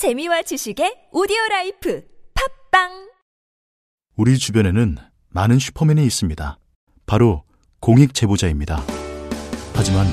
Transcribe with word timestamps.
재미와 0.00 0.40
지식의 0.40 1.08
오디오 1.12 1.36
life 1.50 2.02
팟빵 2.70 3.10
우리 4.16 4.38
주변에는 4.38 4.96
많은 5.28 5.58
슈퍼맨이 5.58 6.02
있습니다. 6.06 6.58
바로 7.04 7.44
공익 7.80 8.14
제보자입니다. 8.14 8.82
하지만 9.74 10.06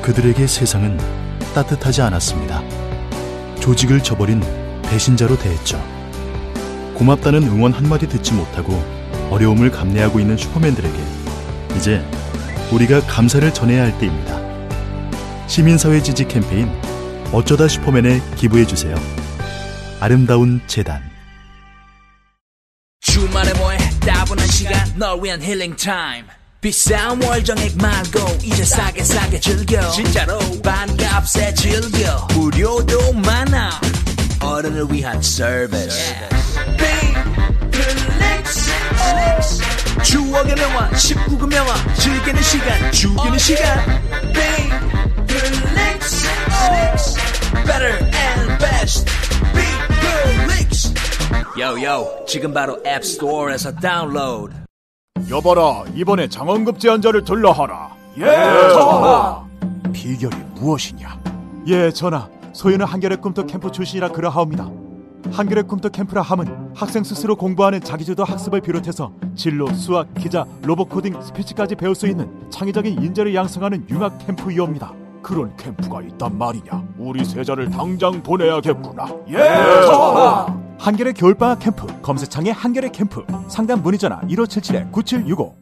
그들에게 0.00 0.46
세상은 0.46 0.96
따뜻하지 1.56 2.02
않았습니다. 2.02 2.62
조직을 3.58 4.00
저버린 4.04 4.42
배신자로 4.84 5.36
대했죠. 5.38 5.82
고맙다는 6.94 7.42
응원 7.42 7.72
한마디 7.72 8.08
듣지 8.08 8.32
못하고 8.32 8.74
어려움을 9.32 9.72
감내하고 9.72 10.20
있는 10.20 10.36
슈퍼맨들에게 10.36 10.96
이제 11.76 12.08
우리가 12.72 13.00
감사를 13.08 13.52
전해야 13.52 13.82
할 13.82 13.98
때입니다. 13.98 14.38
시민사회 15.48 16.00
지지 16.00 16.28
캠페인 16.28 16.70
어쩌다 17.32 17.68
슈퍼맨에 17.68 18.20
기부해 18.36 18.66
주세요. 18.66 18.94
아름다운 20.00 20.60
재단. 20.66 21.00
주말에 23.00 23.52
뭐해? 23.54 23.78
따분한 24.00 24.46
시간 24.48 24.92
널 24.96 25.22
위한 25.22 25.40
힐링 25.40 25.76
타임. 25.76 26.24
비싼 26.60 27.22
월정액 27.22 27.76
말고 27.76 28.38
이제 28.42 28.64
싸게 28.64 29.02
싸게 29.04 29.40
즐겨. 29.40 29.90
진짜로 29.90 30.38
반값에 30.62 31.54
즐겨. 31.54 32.26
무료도 32.34 33.12
많아. 33.14 33.80
어른을 34.42 34.86
위한 34.90 35.20
서비스 35.22 36.14
추억의 40.02 40.54
명화 40.56 40.90
19금 40.90 41.52
영화 41.54 41.74
즐기는 41.94 42.42
시간 42.42 42.92
죽이는 42.92 43.38
시간. 43.38 44.02
빅플렉스 45.26 46.19
요요 51.58 52.24
지금 52.26 52.54
바로 52.54 52.78
앱스토어에서 52.86 53.74
다운로드 53.74 54.54
여봐라 55.28 55.84
이번에 55.94 56.26
장원급제한 56.28 56.80
자를 56.80 57.22
들라 57.22 57.59
하라. 57.59 57.90
예 58.18 58.24
전하! 58.24 59.44
비결이 59.92 60.36
무엇이냐? 60.54 61.20
예 61.68 61.90
전하 61.92 62.28
소인은 62.52 62.86
한겨레 62.86 63.16
꿈터 63.16 63.46
캠프 63.46 63.70
출신이라 63.70 64.08
그러하옵니다. 64.08 64.68
한겨레 65.30 65.62
꿈터 65.62 65.90
캠프라 65.90 66.22
함은 66.22 66.72
학생 66.74 67.04
스스로 67.04 67.36
공부하는 67.36 67.80
자기주도 67.80 68.24
학습을 68.24 68.60
비롯해서 68.60 69.12
진로, 69.36 69.72
수학, 69.74 70.12
기자, 70.14 70.46
로봇 70.62 70.88
코딩, 70.88 71.20
스피치까지 71.20 71.76
배울 71.76 71.94
수 71.94 72.08
있는 72.08 72.28
창의적인 72.50 73.00
인재를 73.00 73.34
양성하는 73.34 73.86
융합 73.88 74.26
캠프이옵니다 74.26 74.92
그런 75.22 75.54
캠프가 75.56 76.02
있단 76.02 76.36
말이냐? 76.36 76.84
우리 76.98 77.24
세자를 77.24 77.70
당장 77.70 78.22
보내야겠구나. 78.22 79.06
예! 79.28 79.36
전하 79.36 80.46
한겨레 80.78 81.12
겨울방학 81.12 81.58
캠프 81.60 81.86
검색창에 82.00 82.50
한겨레 82.50 82.88
캠프 82.90 83.22
상담 83.48 83.82
문의 83.82 83.98
전화 83.98 84.20
1577-9765 84.22 85.52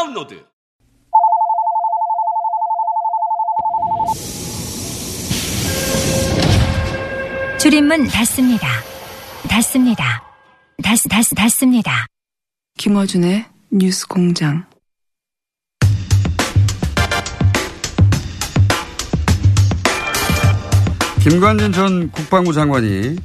다운로드. 0.00 0.42
줄임문 7.60 8.06
닫습니다. 8.08 8.66
닫습니다. 9.46 10.22
닫, 10.82 10.96
닫, 11.10 11.22
닫습니다. 11.36 12.06
김어준의 12.78 13.44
뉴스 13.72 14.08
공장. 14.08 14.64
김관진 21.22 21.72
전 21.72 22.10
국방부 22.10 22.54
장관이 22.54 23.16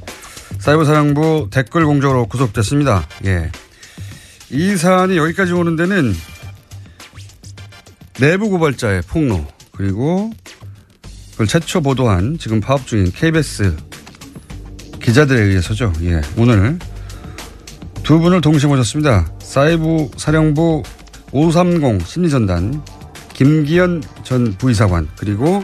사이버사령부 0.58 1.48
댓글 1.50 1.86
공적으로 1.86 2.26
구속됐습니다. 2.26 3.08
예. 3.24 3.50
이 4.50 4.76
사안이 4.76 5.16
여기까지 5.16 5.54
오는 5.54 5.74
데는 5.76 6.12
내부 8.18 8.48
고발자의 8.48 9.02
폭로 9.02 9.44
그리고 9.72 10.32
그걸 11.32 11.46
최초 11.46 11.80
보도한 11.80 12.38
지금 12.38 12.60
파업 12.60 12.86
중인 12.86 13.12
KBS 13.12 13.76
기자들에 15.02 15.40
의해서죠. 15.40 15.92
예. 16.02 16.20
오늘 16.36 16.78
두 18.02 18.18
분을 18.18 18.40
동시에 18.40 18.68
모셨습니다. 18.68 19.30
사이버 19.40 20.08
사령부 20.16 20.82
530 21.32 22.06
심리전단 22.06 22.82
김기현 23.34 24.02
전 24.22 24.54
부이사관 24.56 25.08
그리고 25.18 25.62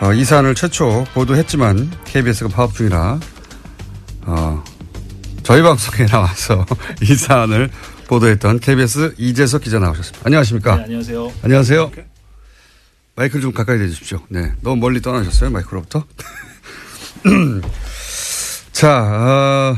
어, 0.00 0.12
이 0.12 0.24
사안을 0.24 0.54
최초 0.54 1.04
보도했지만 1.14 1.90
KBS가 2.06 2.48
파업 2.48 2.74
중이라 2.74 3.20
어, 4.22 4.64
저희 5.44 5.62
방송에 5.62 6.06
나와서 6.06 6.66
이 7.02 7.14
사안을 7.14 7.70
보도했던 8.10 8.58
KBS 8.58 9.14
이재석 9.18 9.62
기자 9.62 9.78
나오셨습니다. 9.78 10.26
안녕하십니까? 10.26 10.76
네, 10.78 10.82
안녕하세요. 10.82 11.32
안녕하세요. 11.42 11.92
마이크를 13.14 13.40
좀 13.40 13.52
가까이 13.52 13.78
대주십시오. 13.78 14.20
네. 14.28 14.52
너무 14.62 14.76
멀리 14.76 15.00
떠나셨어요, 15.00 15.50
마이크로부터. 15.50 16.04
자, 18.72 18.98
어, 18.98 19.76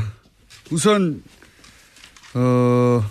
우선, 0.71 1.21
어, 2.33 3.05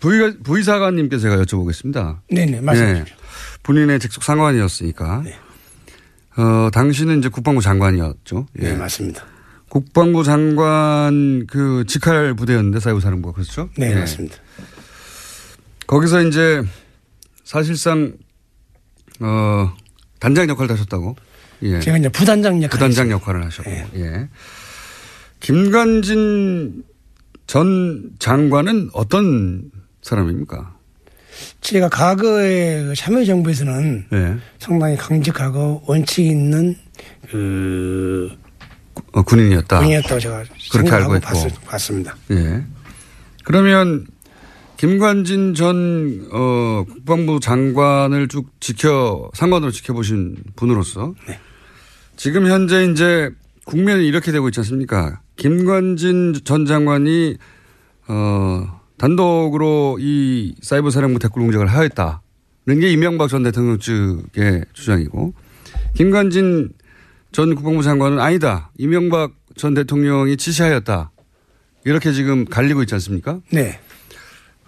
부의, 0.00 0.38
부의사관님께 0.42 1.18
제가 1.18 1.36
여쭤보겠습니다. 1.36 2.20
네네, 2.30 2.62
말씀해 2.62 3.04
주십시오. 3.04 3.16
본인의 3.64 4.00
직속 4.00 4.24
상관이었으니까. 4.24 5.22
어, 6.38 6.70
당시는 6.72 7.18
이제 7.18 7.28
국방부 7.28 7.60
장관이었죠. 7.60 8.46
예. 8.60 8.68
네, 8.70 8.76
맞습니다. 8.76 9.31
국방부 9.72 10.22
장관 10.22 11.46
그 11.46 11.84
직할 11.88 12.34
부대였는데 12.34 12.78
사이버사령부가 12.78 13.32
그렇죠? 13.32 13.70
네, 13.78 13.92
예. 13.92 13.94
맞습니다. 13.94 14.36
거기서 15.86 16.24
이제 16.24 16.62
사실상 17.42 18.12
어 19.20 19.72
단장 20.20 20.46
역할을 20.50 20.72
하셨다고. 20.72 21.16
예. 21.62 21.80
제가 21.80 21.96
이제 21.96 22.10
부단장 22.10 22.62
역할. 22.62 22.68
부단장 22.68 23.10
역할을 23.12 23.46
하셨고. 23.46 23.70
예. 23.70 24.28
김관진 25.40 26.84
전 27.46 28.10
장관은 28.18 28.90
어떤 28.92 29.70
사람입니까? 30.02 30.76
제가 31.62 31.88
과거에 31.88 32.82
그 32.82 32.94
참여정부에서는 32.94 34.06
예. 34.12 34.36
상당히 34.58 34.98
강직하고 34.98 35.82
원칙 35.86 36.26
있는 36.26 36.76
그 37.30 38.36
어, 39.12 39.22
군인이었다. 39.22 39.80
군이었다고 39.80 40.20
제가 40.20 40.44
그렇게 40.72 40.90
알고 40.90 41.16
있고. 41.16 41.26
봤, 41.26 41.64
봤습니다. 41.66 42.16
예. 42.30 42.64
그러면 43.44 44.06
김관진 44.76 45.54
전 45.54 46.26
어, 46.32 46.84
국방부 46.88 47.38
장관을 47.40 48.28
쭉 48.28 48.50
지켜 48.60 49.30
상관으로 49.34 49.70
지켜보신 49.70 50.36
분으로서 50.56 51.14
지금 52.16 52.48
현재 52.48 52.84
이제 52.86 53.30
국면이 53.64 54.06
이렇게 54.06 54.32
되고 54.32 54.48
있지 54.48 54.60
않습니까? 54.60 55.20
김관진 55.36 56.34
전 56.44 56.66
장관이 56.66 57.36
어, 58.08 58.80
단독으로 58.98 59.98
이 60.00 60.54
사이버 60.62 60.90
사령부 60.90 61.18
댓글 61.18 61.42
공작을 61.42 61.66
하였다는 61.68 62.80
게 62.80 62.90
이명박 62.90 63.28
전 63.28 63.42
대통령 63.44 63.78
측의 63.78 64.64
주장이고 64.72 65.32
김관진 65.94 66.70
전 67.32 67.54
국방부 67.54 67.82
장관은 67.82 68.18
아니다. 68.20 68.70
이명박 68.78 69.32
전 69.56 69.74
대통령이 69.74 70.36
지시하였다. 70.36 71.10
이렇게 71.84 72.12
지금 72.12 72.44
갈리고 72.44 72.82
있지 72.82 72.94
않습니까? 72.94 73.40
네. 73.50 73.80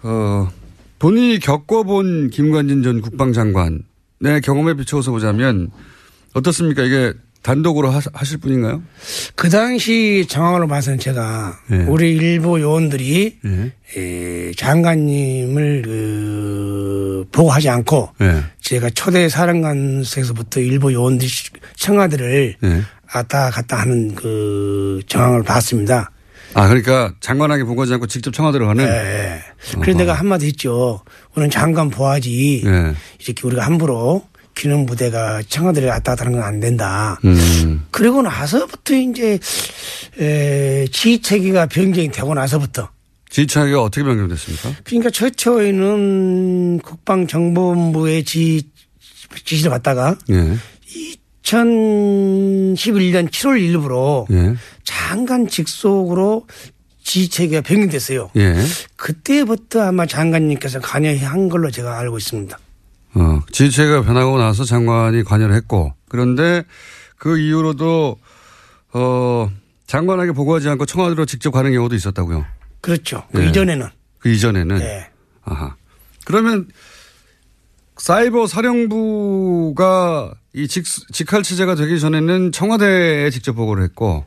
어, 0.01 0.49
본인이 0.99 1.39
겪어본 1.39 2.31
김관진 2.31 2.83
전 2.83 3.01
국방장관의 3.01 4.41
경험에 4.43 4.73
비추어서 4.75 5.11
보자면 5.11 5.69
어떻습니까? 6.33 6.83
이게 6.83 7.13
단독으로 7.45 7.91
하, 7.91 8.01
하실 8.13 8.39
분인가요? 8.39 8.81
그 9.35 9.49
당시 9.51 10.25
정황으로 10.27 10.67
봐서는 10.67 10.97
제가 10.97 11.59
네. 11.67 11.85
우리 11.87 12.15
일부 12.15 12.59
요원들이 12.59 13.37
예. 13.45 13.71
에, 13.95 14.51
장관님을 14.53 15.83
그 15.83 17.25
보고하지 17.31 17.69
않고 17.69 18.09
예. 18.21 18.43
제가 18.61 18.89
초대 18.89 19.29
사령관에서부터 19.29 20.59
일부 20.59 20.91
요원들이 20.91 21.29
청와대를 21.75 22.55
예. 22.63 22.81
왔다 23.13 23.51
갔다 23.51 23.77
하는 23.77 24.15
그 24.15 25.01
정황을 25.07 25.43
봤습니다. 25.43 26.09
아, 26.55 26.67
그러니까 26.67 27.13
장관에게 27.19 27.63
보고하지 27.63 27.93
않고 27.93 28.07
직접 28.07 28.33
청와대로 28.33 28.65
가는? 28.65 28.85
예. 28.85 29.39
그래서 29.81 29.99
내가 29.99 30.13
한마디 30.13 30.47
했죠. 30.47 31.03
우리는 31.35 31.51
장관 31.51 31.91
보아지 31.91 32.63
예. 32.65 32.95
이렇게 33.19 33.47
우리가 33.47 33.63
함부로 33.67 34.23
기능 34.55 34.85
부대가 34.85 35.41
청와대를 35.47 35.89
왔다 35.89 36.11
갔다 36.13 36.25
하는 36.25 36.39
건 36.39 36.47
안 36.47 36.59
된다. 36.59 37.19
음. 37.25 37.85
그리고 37.91 38.21
나서부터 38.21 38.95
이제 38.95 39.37
에, 40.19 40.87
지휘체계가 40.91 41.65
변경이 41.67 42.09
되고 42.11 42.33
나서부터 42.33 42.89
지휘차가 43.29 43.81
어떻게 43.81 44.03
변경됐습니까? 44.03 44.73
그러니까 44.85 45.09
최초에는 45.09 46.79
국방정보본부의 46.79 48.23
지, 48.23 48.63
지시를 49.43 49.71
받다가 49.71 50.15
예. 50.29 50.57
2011년 51.43 53.29
7월 53.29 53.59
1일부로 53.59 54.25
예. 54.31 54.55
장관 54.83 55.47
직속으로 55.47 56.47
지휘체계가 57.03 57.61
변경됐어요. 57.61 58.31
예. 58.37 58.55
그때부터 58.95 59.81
아마 59.81 60.05
장관님께서 60.05 60.79
관여한 60.79 61.49
걸로 61.49 61.69
제가 61.69 61.99
알고 61.99 62.17
있습니다. 62.17 62.57
어, 63.15 63.41
지휘체가 63.51 64.01
변하고 64.01 64.37
나서 64.37 64.63
장관이 64.63 65.23
관여를 65.23 65.55
했고, 65.55 65.93
그런데 66.09 66.63
그 67.17 67.39
이후로도, 67.39 68.17
어, 68.93 69.51
장관에게 69.87 70.31
보고하지 70.33 70.69
않고 70.69 70.85
청와대로 70.85 71.25
직접 71.25 71.51
가는 71.51 71.71
경우도 71.71 71.95
있었다고요. 71.95 72.45
그렇죠. 72.81 73.23
그 73.31 73.43
예. 73.43 73.49
이전에는. 73.49 73.87
그 74.19 74.29
이전에는. 74.29 74.77
네. 74.77 75.09
아하. 75.43 75.75
그러면 76.25 76.67
사이버 77.97 78.47
사령부가 78.47 80.33
이 80.53 80.67
직, 80.67 80.85
직할 80.85 81.43
체제가 81.43 81.75
되기 81.75 81.99
전에는 81.99 82.51
청와대에 82.51 83.29
직접 83.29 83.53
보고를 83.53 83.83
했고, 83.83 84.25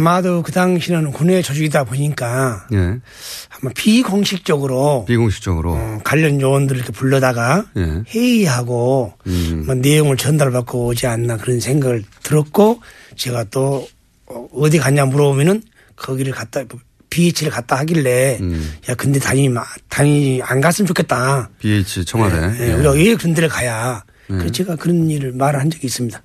아마도 0.00 0.42
그 0.42 0.52
당시는 0.52 1.10
군의 1.10 1.42
조직이다 1.42 1.82
보니까 1.82 2.64
예. 2.72 2.76
아마 2.78 3.72
비공식적으로 3.74 5.04
비공식적으로. 5.08 5.72
어, 5.72 5.98
관련 6.04 6.40
요원들을 6.40 6.78
이렇게 6.80 6.92
불러다가 6.92 7.64
예. 7.76 8.04
회의하고 8.08 9.14
음. 9.26 9.64
뭐 9.66 9.74
내용을 9.74 10.16
전달받고 10.16 10.86
오지 10.86 11.08
않나 11.08 11.38
그런 11.38 11.58
생각을 11.58 12.04
들었고 12.22 12.80
제가 13.16 13.44
또 13.50 13.88
어, 14.26 14.48
어디 14.54 14.78
갔냐 14.78 15.06
물어보면은 15.06 15.60
거기를 15.96 16.32
갔다 16.32 16.62
BH를 17.10 17.50
갔다 17.50 17.76
하길래 17.78 18.38
음. 18.40 18.74
야 18.88 18.94
근데 18.94 19.18
마- 19.48 19.64
다니 19.88 20.40
안 20.44 20.60
갔으면 20.60 20.86
좋겠다. 20.86 21.50
BH 21.58 22.04
청와대. 22.04 22.36
예, 22.64 22.68
예. 22.68 22.72
우리가 22.74 22.92
왜 22.92 23.16
그런 23.16 23.34
데를 23.34 23.48
가야. 23.48 24.04
네. 24.28 24.36
그래서 24.36 24.52
제가 24.52 24.76
그런 24.76 25.10
일을 25.10 25.32
말을 25.32 25.58
한 25.58 25.68
적이 25.68 25.88
있습니다. 25.88 26.22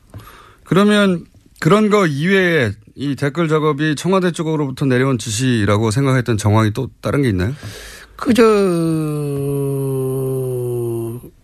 그러면 0.64 1.26
그런 1.60 1.90
거 1.90 2.06
이외에 2.06 2.72
이 2.96 3.16
댓글 3.16 3.50
작업이 3.50 3.96
청와대 3.96 4.32
쪽으로부터 4.32 4.86
내려온 4.86 5.18
지시라고 5.18 5.92
생각했던 5.92 6.38
정황이 6.38 6.72
또 6.72 6.90
다른 7.02 7.22
게 7.22 7.30
있나요? 7.30 7.54
그저 8.16 8.42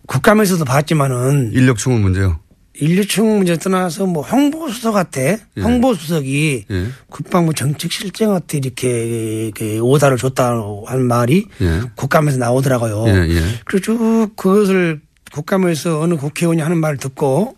국감에서도 0.06 0.64
봤지만은 0.64 1.52
인력 1.52 1.76
충원 1.76 2.00
문제요. 2.00 2.38
인류충 2.74 3.36
문제 3.36 3.54
떠나서 3.58 4.06
뭐 4.06 4.22
홍보수석 4.22 4.96
한테 4.96 5.38
예. 5.58 5.60
홍보수석이 5.60 6.64
예. 6.70 6.86
국방부 7.10 7.52
정책실장한테 7.52 8.58
이렇게 8.58 9.50
그 9.54 9.78
오다를 9.80 10.16
줬다고 10.16 10.86
한 10.86 11.02
말이 11.02 11.46
예. 11.60 11.82
국감에서 11.96 12.38
나오더라고요. 12.38 13.04
예, 13.08 13.28
예. 13.28 13.42
그래서 13.66 13.84
쭉 13.84 14.30
그것을 14.36 15.02
국감에서 15.32 16.00
어느 16.00 16.14
국회의원이 16.14 16.62
하는 16.62 16.78
말을 16.78 16.96
듣고 16.96 17.56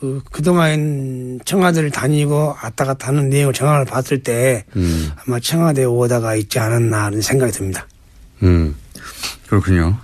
그, 0.00 0.22
그동안 0.30 1.40
청와대를 1.44 1.90
다니고 1.90 2.56
왔다 2.62 2.84
갔다 2.84 3.08
하는 3.08 3.28
내용을 3.30 3.54
정황을 3.54 3.84
봤을 3.86 4.22
때 4.22 4.64
음. 4.76 5.10
아마 5.26 5.40
청와대 5.40 5.84
오다가 5.84 6.34
있지 6.36 6.58
않았나 6.58 7.04
하는 7.04 7.22
생각이 7.22 7.52
듭니다. 7.52 7.86
음. 8.42 8.76
그렇군요. 9.48 9.96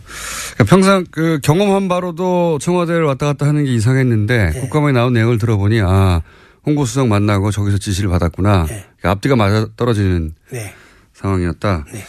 그러니까 0.54 0.64
평상 0.64 1.04
그 1.10 1.40
경험한 1.42 1.88
바로도 1.88 2.58
청와대를 2.60 3.04
왔다 3.04 3.26
갔다 3.26 3.46
하는 3.46 3.64
게 3.64 3.74
이상했는데 3.74 4.50
네. 4.52 4.60
국감에 4.60 4.92
나온 4.92 5.12
내용을 5.12 5.38
들어보니 5.38 5.80
아 5.82 6.22
홍보수석 6.64 7.08
만나고 7.08 7.50
저기서 7.50 7.78
지시를 7.78 8.08
받았구나. 8.10 8.66
그러니까 8.66 9.10
앞뒤가 9.10 9.36
맞아 9.36 9.66
떨어지는 9.76 10.34
네. 10.50 10.74
상황이었다. 11.14 11.84
네. 11.92 12.04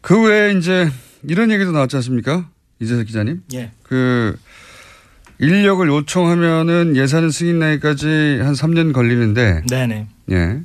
그 0.00 0.22
외에 0.22 0.52
이제 0.52 0.90
이런 1.26 1.50
얘기도 1.50 1.72
나왔지 1.72 1.96
않습니까? 1.96 2.46
이재석 2.80 3.06
기자님. 3.06 3.42
예. 3.54 3.72
그 3.82 4.36
인력을 5.38 5.86
요청하면은 5.86 6.96
예산 6.96 7.30
승인 7.30 7.58
나기까지 7.58 8.06
한 8.42 8.52
3년 8.54 8.92
걸리는데 8.92 9.62
네네. 9.68 10.06
예. 10.30 10.60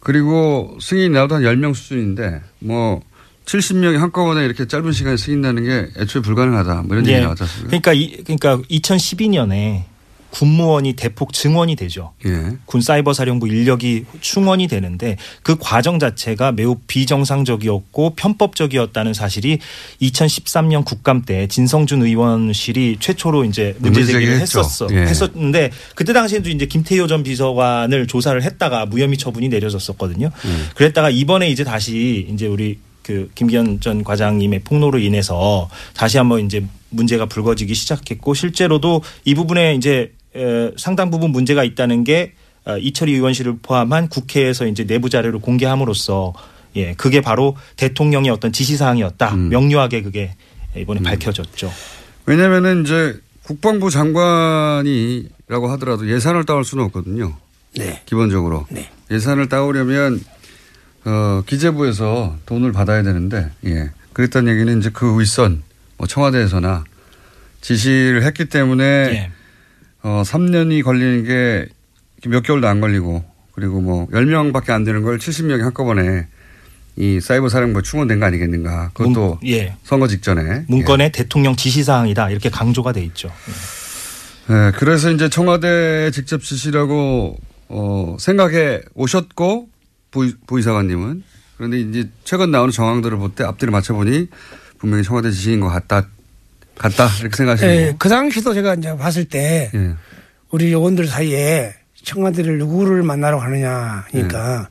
그리고 0.00 0.76
승인이 0.80 1.10
나도 1.10 1.36
한 1.36 1.42
10명 1.42 1.74
수준인데 1.74 2.42
뭐 2.60 3.02
70명이 3.46 3.96
한꺼번에 3.96 4.44
이렇게 4.44 4.66
짧은 4.66 4.92
시간에 4.92 5.16
승인 5.16 5.40
나는 5.40 5.64
게 5.64 5.88
애초에 5.98 6.22
불가능하다. 6.22 6.82
뭐 6.82 6.96
이런 6.96 7.06
예. 7.06 7.12
얘기 7.12 7.22
나왔지 7.22 7.42
않습니까? 7.42 7.68
그러니까 7.68 7.92
이, 7.92 8.22
그러니까 8.22 8.58
2012년에 8.68 9.84
군무원이 10.34 10.94
대폭 10.94 11.32
증원이 11.32 11.76
되죠. 11.76 12.12
예. 12.26 12.56
군 12.66 12.80
사이버 12.80 13.12
사령부 13.12 13.46
인력이 13.46 14.04
충원이 14.20 14.66
되는데 14.66 15.16
그 15.44 15.56
과정 15.60 16.00
자체가 16.00 16.50
매우 16.50 16.74
비정상적이었고 16.88 18.14
편법적이었다는 18.16 19.14
사실이 19.14 19.60
2013년 20.02 20.84
국감 20.84 21.22
때 21.22 21.46
진성준 21.46 22.02
의원실이 22.02 22.96
최초로 22.98 23.44
이제 23.44 23.76
문제 23.78 24.04
제기를. 24.04 24.40
했었어. 24.40 24.88
예. 24.90 25.02
했었는데 25.02 25.70
그때 25.94 26.12
당시에도 26.12 26.50
이제 26.50 26.66
김태효 26.66 27.06
전 27.06 27.22
비서관을 27.22 28.08
조사를 28.08 28.42
했다가 28.42 28.86
무혐의 28.86 29.16
처분이 29.16 29.48
내려졌었거든요. 29.48 30.32
음. 30.44 30.68
그랬다가 30.74 31.10
이번에 31.10 31.48
이제 31.48 31.62
다시 31.62 32.26
이제 32.28 32.48
우리 32.48 32.78
그 33.04 33.30
김기현 33.36 33.78
전 33.78 34.02
과장님의 34.02 34.60
폭로로 34.64 34.98
인해서 34.98 35.68
다시 35.94 36.18
한번 36.18 36.44
이제 36.44 36.64
문제가 36.90 37.26
불거지기 37.26 37.72
시작했고 37.74 38.34
실제로도 38.34 39.02
이 39.24 39.34
부분에 39.34 39.74
이제 39.74 39.90
에, 40.00 40.08
상당 40.76 41.10
부분 41.10 41.30
문제가 41.30 41.64
있다는 41.64 42.04
게 42.04 42.32
어, 42.64 42.78
이철희 42.78 43.12
의원실을 43.12 43.58
포함한 43.62 44.08
국회에서 44.08 44.66
이제 44.66 44.84
내부 44.84 45.10
자료를 45.10 45.38
공개함으로써 45.40 46.32
예 46.76 46.94
그게 46.94 47.20
바로 47.20 47.56
대통령의 47.76 48.30
어떤 48.30 48.52
지시 48.52 48.76
사항이었다 48.76 49.34
음. 49.34 49.48
명료하게 49.50 50.02
그게 50.02 50.34
이번에 50.76 51.00
밝혀졌죠. 51.02 51.70
왜냐면은 52.26 52.82
이제 52.82 53.20
국방부 53.44 53.90
장관이라고 53.90 55.68
하더라도 55.72 56.08
예산을 56.10 56.44
따올 56.44 56.64
수는 56.64 56.84
없거든요. 56.84 57.36
네. 57.76 58.02
기본적으로. 58.06 58.66
네. 58.70 58.90
예산을 59.10 59.48
따오려면 59.48 60.20
어, 61.04 61.42
기재부에서 61.46 62.38
돈을 62.46 62.72
받아야 62.72 63.02
되는데, 63.02 63.50
예. 63.66 63.90
그랬다는 64.14 64.54
얘기는 64.54 64.78
이제 64.78 64.90
그 64.92 65.20
윗선, 65.20 65.62
뭐 65.98 66.06
청와대에서나 66.06 66.84
지시를 67.60 68.22
했기 68.22 68.46
때문에, 68.46 68.84
예. 68.84 69.30
어, 70.04 70.22
3년이 70.24 70.82
걸리는 70.84 71.24
게 71.24 71.66
몇 72.26 72.42
개월도 72.42 72.66
안 72.66 72.80
걸리고, 72.80 73.22
그리고 73.52 73.82
뭐 73.82 74.06
10명밖에 74.08 74.70
안 74.70 74.82
되는 74.84 75.02
걸 75.02 75.18
70명이 75.18 75.60
한꺼번에 75.60 76.26
이 76.96 77.20
사이버 77.20 77.50
사령부 77.50 77.82
충원된 77.82 78.18
거 78.18 78.24
아니겠는가. 78.24 78.92
그것도 78.94 79.38
문- 79.42 79.48
예. 79.50 79.74
선거 79.82 80.08
직전에. 80.08 80.64
문건에 80.68 81.10
대통령 81.12 81.54
지시 81.54 81.84
사항이다 81.84 82.30
이렇게 82.30 82.48
강조가 82.48 82.92
돼 82.92 83.04
있죠. 83.04 83.30
네, 84.48 84.70
그래서 84.76 85.10
이제 85.10 85.28
청와대 85.28 86.10
직접 86.12 86.42
지시라고 86.42 87.36
어, 87.68 88.16
생각해 88.18 88.80
오셨고 88.94 89.68
부, 90.10 90.32
부이사관님은 90.46 91.22
그런데 91.58 91.80
이제 91.80 92.08
최근 92.24 92.50
나오는 92.50 92.70
정황들을 92.72 93.18
볼 93.18 93.34
때 93.34 93.44
앞뒤를 93.44 93.70
맞춰보니 93.70 94.28
분명히 94.78 95.02
청와대 95.02 95.30
지시인 95.30 95.60
것 95.60 95.68
같다, 95.68 96.08
같다 96.76 97.08
이렇게 97.20 97.36
생각하시는 97.36 97.74
예. 97.74 97.94
그 97.98 98.08
당시도 98.08 98.54
제가 98.54 98.74
이제 98.74 98.96
봤을 98.96 99.24
때 99.24 99.70
예. 99.74 99.94
우리 100.50 100.72
요원들 100.72 101.06
사이에 101.06 101.74
청와대를 102.02 102.58
누구를 102.58 103.02
만나러 103.02 103.38
가느냐 103.38 104.04
하니까 104.10 104.68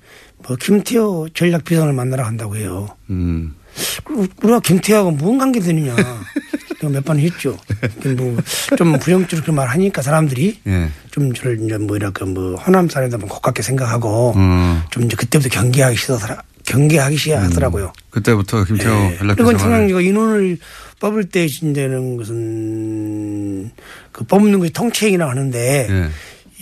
뭐 0.47 0.55
김태호 0.55 1.29
전략비서를 1.33 1.93
만나러 1.93 2.23
간다고 2.23 2.55
해요. 2.55 2.89
음. 3.09 3.55
그리고 4.03 4.27
우리가 4.43 4.59
김태호하고 4.59 5.11
무슨 5.11 5.37
관계 5.37 5.59
되느냐. 5.59 5.95
내가 6.83 6.89
몇번 6.89 7.19
했죠. 7.19 7.57
뭐좀 8.03 8.99
부정적으로 8.99 9.45
그말 9.45 9.67
하니까 9.69 10.01
사람들이 10.01 10.59
예. 10.67 10.89
좀 11.11 11.33
저를 11.33 11.59
이제 11.63 11.77
뭐 11.77 11.95
이랄까 11.95 12.25
뭐 12.25 12.55
호남 12.55 12.89
사람이다 12.89 13.17
뭐 13.17 13.29
고깝게 13.29 13.61
생각하고 13.61 14.33
음. 14.35 14.81
좀 14.89 15.03
이제 15.03 15.15
그때부터 15.15 15.49
경계하기 15.49 15.95
시작하더라. 15.95 16.43
경계하기 16.65 17.17
시작하더라고요. 17.17 17.93
그때부터 18.09 18.63
김태호 18.65 18.93
예. 18.93 19.17
연락처 19.21 19.43
그리고 19.43 19.51
이거 19.89 20.01
인원을 20.01 20.57
뽑을 21.03 21.25
때 21.25 21.43
이제는 21.43 22.15
무슨 22.15 23.69
그 24.13 24.23
뽑는 24.23 24.59
것이 24.59 24.71
통치행위라고 24.71 25.29
하는데 25.29 25.87
예. 25.89 26.09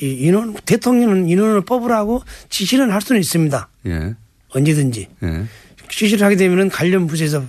이 0.03 0.13
인원 0.13 0.55
대통령은 0.65 1.29
인원을 1.29 1.61
뽑으라고 1.61 2.23
지시는 2.49 2.89
할 2.89 3.01
수는 3.01 3.21
있습니다. 3.21 3.69
예. 3.85 4.15
언제든지 4.49 5.07
예. 5.21 5.43
지시를 5.91 6.25
하게 6.25 6.37
되면은 6.37 6.69
관련 6.69 7.05
부서에서 7.05 7.43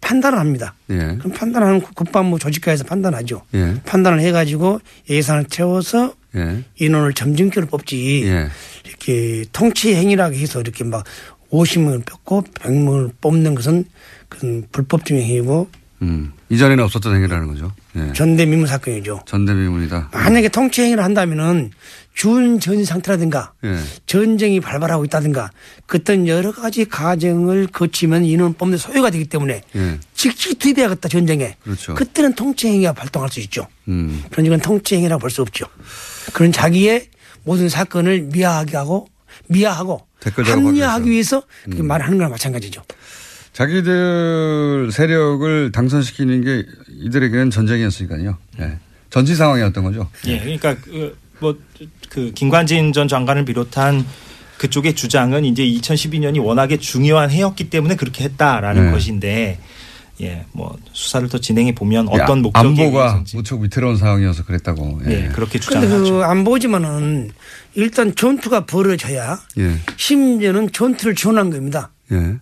판단을 0.00 0.38
합니다. 0.38 0.74
예. 0.90 1.16
그럼 1.18 1.32
판단하는 1.32 1.80
국방부 1.80 2.38
조직과에서 2.38 2.84
판단하죠. 2.84 3.42
예. 3.54 3.74
판단을 3.84 4.20
해가지고 4.20 4.78
예산을 5.08 5.46
채워서 5.46 6.14
예. 6.36 6.62
인원을 6.76 7.12
점진적으로 7.14 7.68
뽑지. 7.68 8.22
예. 8.26 8.46
이렇게 8.86 9.44
통치 9.50 9.96
행위라고 9.96 10.36
해서 10.36 10.60
이렇게 10.60 10.84
막 10.84 11.04
50명을 11.50 12.06
뽑고 12.06 12.44
100명을 12.54 13.14
뽑는 13.20 13.56
것은 13.56 13.84
그건 14.28 14.68
불법적 14.70 15.18
행위고 15.18 15.68
음. 16.02 16.32
이전에는 16.48 16.82
없었던 16.84 17.14
행위라는 17.14 17.46
거죠. 17.48 17.72
예. 17.96 18.12
전대미문 18.12 18.66
사건이죠. 18.66 19.22
전대미문이다. 19.26 20.10
만약에 20.12 20.48
통치 20.48 20.82
행위를 20.82 21.04
한다면은 21.04 21.70
준전 22.14 22.84
상태라든가 22.84 23.52
예. 23.64 23.78
전쟁이 24.06 24.60
발발하고 24.60 25.04
있다든가 25.04 25.50
그떤 25.86 26.26
여러 26.26 26.52
가지 26.52 26.84
과정을 26.86 27.66
거치면 27.68 28.24
인원 28.24 28.54
뽑는 28.54 28.78
소요가 28.78 29.10
되기 29.10 29.26
때문에 29.26 29.62
예. 29.76 29.98
즉시 30.14 30.54
투입해야겠다 30.54 31.08
전쟁에. 31.08 31.56
그렇죠. 31.62 31.94
그때는 31.94 32.34
통치 32.34 32.66
행위가 32.68 32.92
발동할 32.94 33.30
수 33.30 33.40
있죠. 33.40 33.66
음. 33.88 34.22
그런 34.30 34.46
이건 34.46 34.60
통치 34.60 34.96
행위라고 34.96 35.20
볼 35.20 35.30
수 35.30 35.42
없죠. 35.42 35.66
그런 36.32 36.50
자기의 36.52 37.08
모든 37.44 37.68
사건을 37.68 38.22
미화하게 38.32 38.76
하고 38.76 39.06
미화하고 39.48 40.06
합리화하기 40.22 41.10
위해서 41.10 41.42
음. 41.68 41.76
그 41.76 41.82
말을 41.82 42.04
하는 42.06 42.18
거랑 42.18 42.30
마찬가지죠. 42.32 42.82
자기들 43.52 44.90
세력을 44.92 45.72
당선시키는 45.72 46.44
게 46.44 46.64
이들에게는 47.02 47.50
전쟁이었으니까요. 47.50 48.36
예. 48.60 48.78
전시 49.10 49.34
상황이었던 49.34 49.82
거죠. 49.84 50.08
예, 50.26 50.38
그러니까 50.38 50.76
뭐그 51.40 52.32
김관진 52.34 52.92
전 52.92 53.08
장관을 53.08 53.44
비롯한 53.44 54.04
그쪽의 54.58 54.94
주장은 54.94 55.44
이제 55.44 55.64
2012년이 55.64 56.42
워낙에 56.44 56.76
중요한 56.76 57.30
해였기 57.30 57.70
때문에 57.70 57.96
그렇게 57.96 58.24
했다라는 58.24 58.86
네. 58.86 58.92
것인데 58.92 59.58
예, 60.20 60.44
뭐 60.52 60.76
수사를 60.92 61.26
더 61.30 61.38
진행해 61.38 61.74
보면 61.74 62.08
예, 62.14 62.20
어떤 62.20 62.42
목적이 62.42 62.82
안보가 62.82 63.24
무척 63.34 63.60
위태로운 63.60 63.96
상황이어서 63.96 64.44
그랬다고. 64.44 65.00
예. 65.06 65.24
예, 65.24 65.28
그렇게 65.28 65.58
주장하죠. 65.58 66.12
그 66.18 66.22
안 66.22 66.44
보지만은 66.44 67.30
일단 67.74 68.14
전투가 68.14 68.66
벌어져야 68.66 69.40
예. 69.58 69.76
심지어는 69.96 70.70
전투를 70.72 71.14
지원한 71.14 71.50
겁니다. 71.50 71.90
예. 72.12 72.36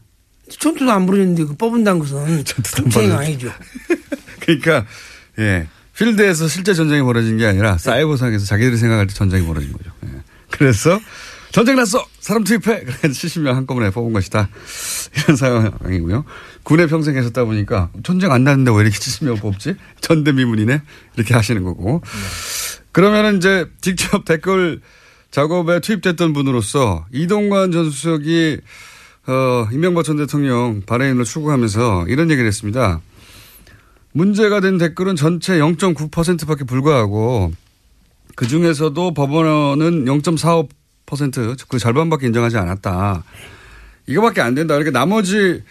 전투도 0.48 0.90
안 0.90 1.06
벌어졌는데 1.06 1.44
그 1.44 1.56
뽑은다는 1.56 2.00
것은 2.00 2.44
통치행 2.76 3.12
아니죠. 3.12 3.52
그러니까 4.40 4.86
예. 5.38 5.68
필드에서 5.96 6.46
실제 6.48 6.74
전쟁이 6.74 7.02
벌어진 7.02 7.38
게 7.38 7.46
아니라 7.46 7.76
사이버상에서 7.76 8.44
자기들이 8.44 8.76
생각할 8.76 9.06
때 9.06 9.14
전쟁이 9.14 9.46
벌어진 9.46 9.72
거죠. 9.72 9.90
예. 10.06 10.22
그래서 10.50 11.00
전쟁 11.50 11.76
났어! 11.76 12.06
사람 12.20 12.44
투입해! 12.44 12.84
그래서 12.84 13.08
70명 13.08 13.54
한꺼번에 13.54 13.90
뽑은 13.90 14.12
것이다. 14.12 14.48
이런 15.16 15.36
상황이고요. 15.36 16.24
군에 16.62 16.86
평생 16.86 17.14
계셨다 17.14 17.44
보니까 17.44 17.90
전쟁 18.02 18.32
안 18.32 18.44
났는데 18.44 18.70
왜 18.70 18.82
이렇게 18.82 18.98
70명 18.98 19.40
뽑지? 19.40 19.74
전대미문이네? 20.00 20.82
이렇게 21.16 21.34
하시는 21.34 21.62
거고. 21.64 22.02
그러면은 22.92 23.38
이제 23.38 23.66
직접 23.80 24.24
댓글 24.24 24.80
작업에 25.30 25.80
투입됐던 25.80 26.32
분으로서 26.32 27.06
이동관 27.12 27.72
전 27.72 27.90
수석이 27.90 28.60
어, 29.28 29.68
이명박 29.72 30.04
전 30.04 30.16
대통령 30.16 30.80
발해인을 30.86 31.24
추구하면서 31.24 32.06
이런 32.08 32.30
얘기를 32.30 32.48
했습니다. 32.48 33.02
문제가 34.12 34.60
된 34.60 34.78
댓글은 34.78 35.16
전체 35.16 35.58
0.9%밖에 35.58 36.64
불과하고 36.64 37.52
그 38.34 38.46
중에서도 38.46 39.12
법원은 39.12 40.06
0.45%그 40.06 41.78
절반밖에 41.78 42.26
인정하지 42.26 42.56
않았다. 42.56 43.22
이거밖에 44.06 44.40
안 44.40 44.54
된다. 44.54 44.74
그러니까 44.78 44.98
나머지 44.98 45.62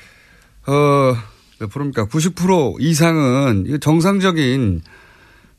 어몇 0.68 1.72
프로입니까? 1.72 2.06
90% 2.06 2.76
이상은 2.80 3.80
정상적인 3.82 4.82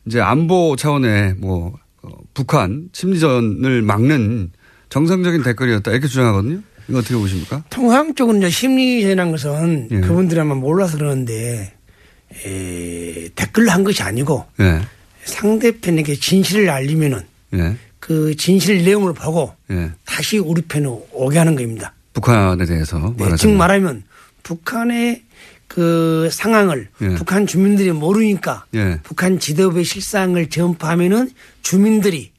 이제 0.06 0.20
안보 0.20 0.76
차원의 0.76 1.34
뭐 1.38 1.74
어, 2.02 2.10
북한 2.32 2.90
심리전을 2.92 3.82
막는 3.82 4.52
정상적인 4.88 5.42
댓글이었다 5.42 5.90
이렇게 5.90 6.06
주장하거든요. 6.06 6.62
이거 6.88 6.99
어떻게 6.99 7.14
보십니까? 7.14 7.62
통상적으로 7.71 8.38
이제 8.38 8.50
심리전이라는 8.50 9.33
것은 9.33 9.88
예. 9.90 10.00
그분들이 10.00 10.40
아마 10.40 10.54
몰라서 10.54 10.97
그러는데 10.97 11.73
에, 12.47 13.28
댓글로 13.35 13.71
한 13.71 13.85
것이 13.85 14.02
아니고 14.02 14.47
예. 14.61 14.80
상대편에게 15.25 16.16
진실을 16.16 16.71
알리면은 16.71 17.23
예. 17.54 17.76
그 18.00 18.35
진실 18.37 18.85
내용을 18.85 19.12
보고 19.12 19.54
예. 19.71 19.90
다시 20.04 20.38
우리 20.38 20.62
편으로 20.62 21.09
오게 21.12 21.38
하는 21.38 21.57
겁니다. 21.57 21.92
북한에 22.14 22.64
대해서 22.64 23.14
네. 23.16 23.37
즉 23.37 23.50
말하면 23.50 24.04
북한의 24.42 25.23
그 25.66 26.28
상황을 26.33 26.88
예. 27.02 27.09
북한 27.14 27.47
주민들이 27.47 27.92
모르니까 27.92 28.64
예. 28.75 28.99
북한 29.02 29.38
지도부의 29.38 29.85
실상을 29.85 30.49
전파하면은 30.49 31.30
주민들이 31.62 32.33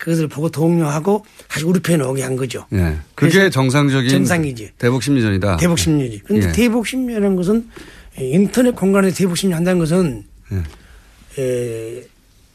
그것을 0.00 0.28
보고 0.28 0.48
동요하고 0.50 1.26
다시 1.46 1.66
우리 1.66 1.78
편에 1.78 2.02
오게 2.02 2.22
한 2.22 2.34
거죠. 2.34 2.66
예. 2.72 2.96
그게 3.14 3.50
정상적인 3.50 4.08
정상이지. 4.08 4.72
대북 4.78 5.02
심리전이다. 5.02 5.58
대북 5.58 5.78
심리지. 5.78 6.22
그런데 6.24 6.48
예. 6.48 6.52
대북 6.52 6.86
심리라는 6.86 7.36
것은 7.36 7.68
인터넷 8.16 8.74
공간에서 8.74 9.14
대북 9.14 9.36
심리 9.36 9.52
한다는 9.52 9.78
것은 9.78 10.24
예. 10.52 11.42
에, 11.42 12.02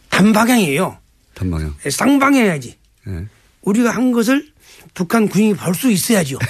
단방향이에요. 0.10 0.98
단방향. 1.36 1.76
에, 1.86 1.90
쌍방향이야지. 1.92 2.76
예. 3.10 3.26
우리가 3.62 3.92
한 3.92 4.12
것을 4.12 4.48
북한 4.96 5.30
군인이 5.30 5.54
볼 5.56 5.76
수 5.76 5.92
있어야죠. 5.92 6.40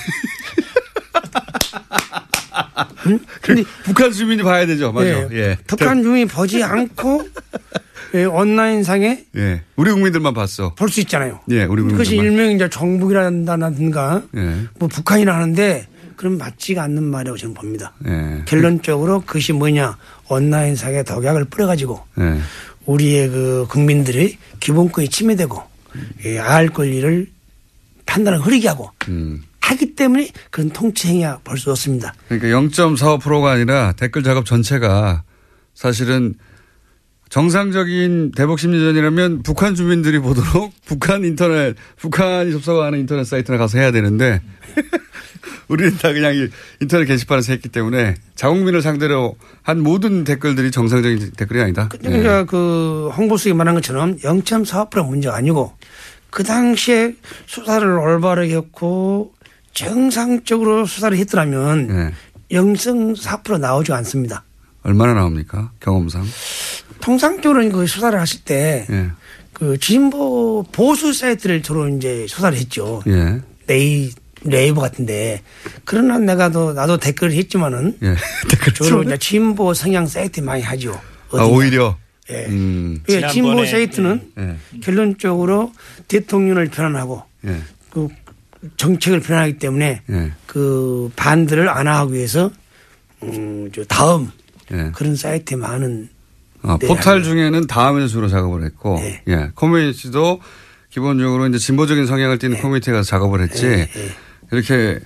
응? 3.07 3.19
근데 3.41 3.63
북한 3.83 4.11
주민이 4.13 4.43
봐야 4.43 4.65
되죠. 4.65 4.91
맞아. 4.93 5.07
예. 5.07 5.27
예. 5.33 5.57
북한 5.67 6.01
주민이 6.01 6.25
보지 6.25 6.63
않고 6.63 7.21
예, 7.23 7.29
온라인상에 8.23 9.25
예. 9.35 9.61
우리 9.75 9.91
국민들만 9.91 10.33
봤어. 10.33 10.73
볼 10.75 10.89
수 10.89 11.01
있잖아요. 11.01 11.41
예, 11.51 11.65
우리 11.65 11.83
그것이 11.83 12.15
국민들만. 12.15 12.25
일명 12.45 12.55
이제 12.55 12.69
정북이라든가 12.69 14.21
예. 14.37 14.55
뭐 14.79 14.87
북한이라 14.87 15.35
하는데 15.35 15.87
그럼 16.15 16.37
맞지가 16.37 16.83
않는 16.83 17.03
말이라고 17.03 17.37
저는 17.37 17.53
봅니다. 17.53 17.91
예. 18.07 18.43
결론적으로 18.45 19.21
그것이 19.21 19.51
뭐냐 19.51 19.97
온라인상에 20.29 21.03
독약을 21.03 21.45
뿌려가지고 21.45 22.01
예. 22.19 22.39
우리의 22.85 23.29
그 23.29 23.65
국민들의 23.69 24.37
기본권이 24.61 25.09
침해되고 25.09 25.61
예, 26.25 26.39
알 26.39 26.69
권리를 26.69 27.27
판단을 28.05 28.39
흐리게 28.39 28.67
하고 28.69 28.91
음. 29.09 29.43
하기 29.59 29.95
때문에 29.95 30.29
그런 30.51 30.69
통치 30.69 31.07
행위야 31.07 31.39
볼수 31.43 31.71
없습니다. 31.71 32.13
그러니까 32.27 32.49
0.45%가 32.49 33.51
아니라 33.51 33.93
댓글 33.93 34.21
작업 34.21 34.45
전체가 34.45 35.23
사실은 35.73 36.35
정상적인 37.29 38.31
대북 38.35 38.59
심리전이라면 38.59 39.43
북한 39.43 39.75
주민들이 39.75 40.19
보도록 40.19 40.73
북한 40.85 41.23
인터넷, 41.23 41.75
북한이 41.97 42.51
접속하는 42.51 42.99
인터넷 42.99 43.23
사이트나 43.25 43.57
가서 43.57 43.77
해야 43.77 43.91
되는데 43.91 44.41
우리는 45.67 45.97
다 45.97 46.13
그냥 46.13 46.35
이 46.35 46.47
인터넷 46.79 47.05
게시판에서 47.05 47.51
했기 47.53 47.69
때문에 47.69 48.15
자국민을 48.35 48.81
상대로 48.81 49.35
한 49.63 49.81
모든 49.81 50.23
댓글들이 50.23 50.69
정상적인 50.69 51.31
댓글이 51.35 51.61
아니다. 51.61 51.89
그러니까 51.89 52.43
그 52.45 53.09
홍보수석이 53.17 53.53
말한 53.55 53.73
것처럼 53.75 54.17
0.45% 54.17 55.07
문제가 55.07 55.35
아니고 55.35 55.73
그 56.29 56.43
당시에 56.43 57.15
수사를 57.47 57.87
올바르게 57.87 58.55
했고 58.55 59.33
정상적으로 59.73 60.85
수사를 60.85 61.17
했더라면 61.17 62.13
예. 62.51 62.55
0.4% 62.55 63.59
나오지 63.59 63.91
않습니다. 63.93 64.43
얼마나 64.83 65.13
나옵니까? 65.13 65.71
경험상. 65.79 66.23
통상적으로는 67.01 67.71
그 67.71 67.87
수사를 67.87 68.19
하실 68.19 68.41
때 68.43 68.85
예. 68.89 69.09
그 69.53 69.77
진보 69.79 70.63
보수 70.71 71.13
사이트를 71.13 71.61
주로 71.61 71.87
이제 71.87 72.25
수사를 72.27 72.57
했죠. 72.57 73.01
예. 73.07 73.41
네이 73.67 74.11
네이버 74.43 74.81
같은데 74.81 75.41
그러나 75.85 76.19
내가 76.19 76.49
도 76.49 76.73
나도 76.73 76.97
댓글을 76.97 77.33
했지만은 77.33 77.97
예. 78.03 78.15
주로 78.75 79.03
이제 79.03 79.17
진보 79.17 79.73
성향 79.73 80.07
사이트 80.07 80.41
많이 80.41 80.61
하죠. 80.61 80.99
아, 81.31 81.43
오히려. 81.43 81.97
예. 82.29 82.45
음. 82.47 83.01
예, 83.09 83.27
진보 83.27 83.65
사이트는 83.65 84.31
예. 84.39 84.55
결론적으로 84.81 85.71
대통령을 86.07 86.67
변환하고 86.69 87.23
예. 87.45 87.57
그 87.91 88.07
정책을 88.77 89.19
변환하기 89.19 89.59
때문에 89.59 90.01
예. 90.09 90.31
그 90.47 91.11
반대를 91.15 91.69
안 91.69 91.87
하기 91.87 92.13
위해서 92.13 92.51
음, 93.23 93.69
저 93.73 93.83
다음 93.85 94.31
예. 94.71 94.91
그런 94.93 95.15
사이트에 95.15 95.57
많은 95.57 96.09
아, 96.67 96.77
네, 96.79 96.87
포탈 96.87 97.23
중에는 97.23 97.67
다음에서 97.67 98.07
주로 98.07 98.27
작업을 98.27 98.63
했고, 98.65 98.99
예. 99.27 99.51
커뮤니티도 99.55 100.41
기본적으로 100.89 101.47
이제 101.47 101.57
진보적인 101.57 102.05
성향을 102.05 102.39
띠는 102.39 102.61
커뮤니티에 102.61 102.93
가서 102.93 103.07
작업을 103.07 103.41
했지, 103.41 103.87
이렇게 104.51 104.99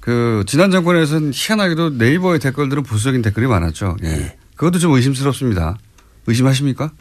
그 0.00 0.44
지난 0.46 0.70
정권에서는 0.70 1.32
희한하게도 1.34 1.90
네이버의 1.90 2.38
댓글들은 2.40 2.82
보수적인 2.84 3.22
댓글이 3.22 3.46
많았죠. 3.46 3.96
예. 4.04 4.36
그것도 4.56 4.78
좀 4.78 4.92
의심스럽습니다. 4.92 5.78
의심하십니까? 6.26 6.92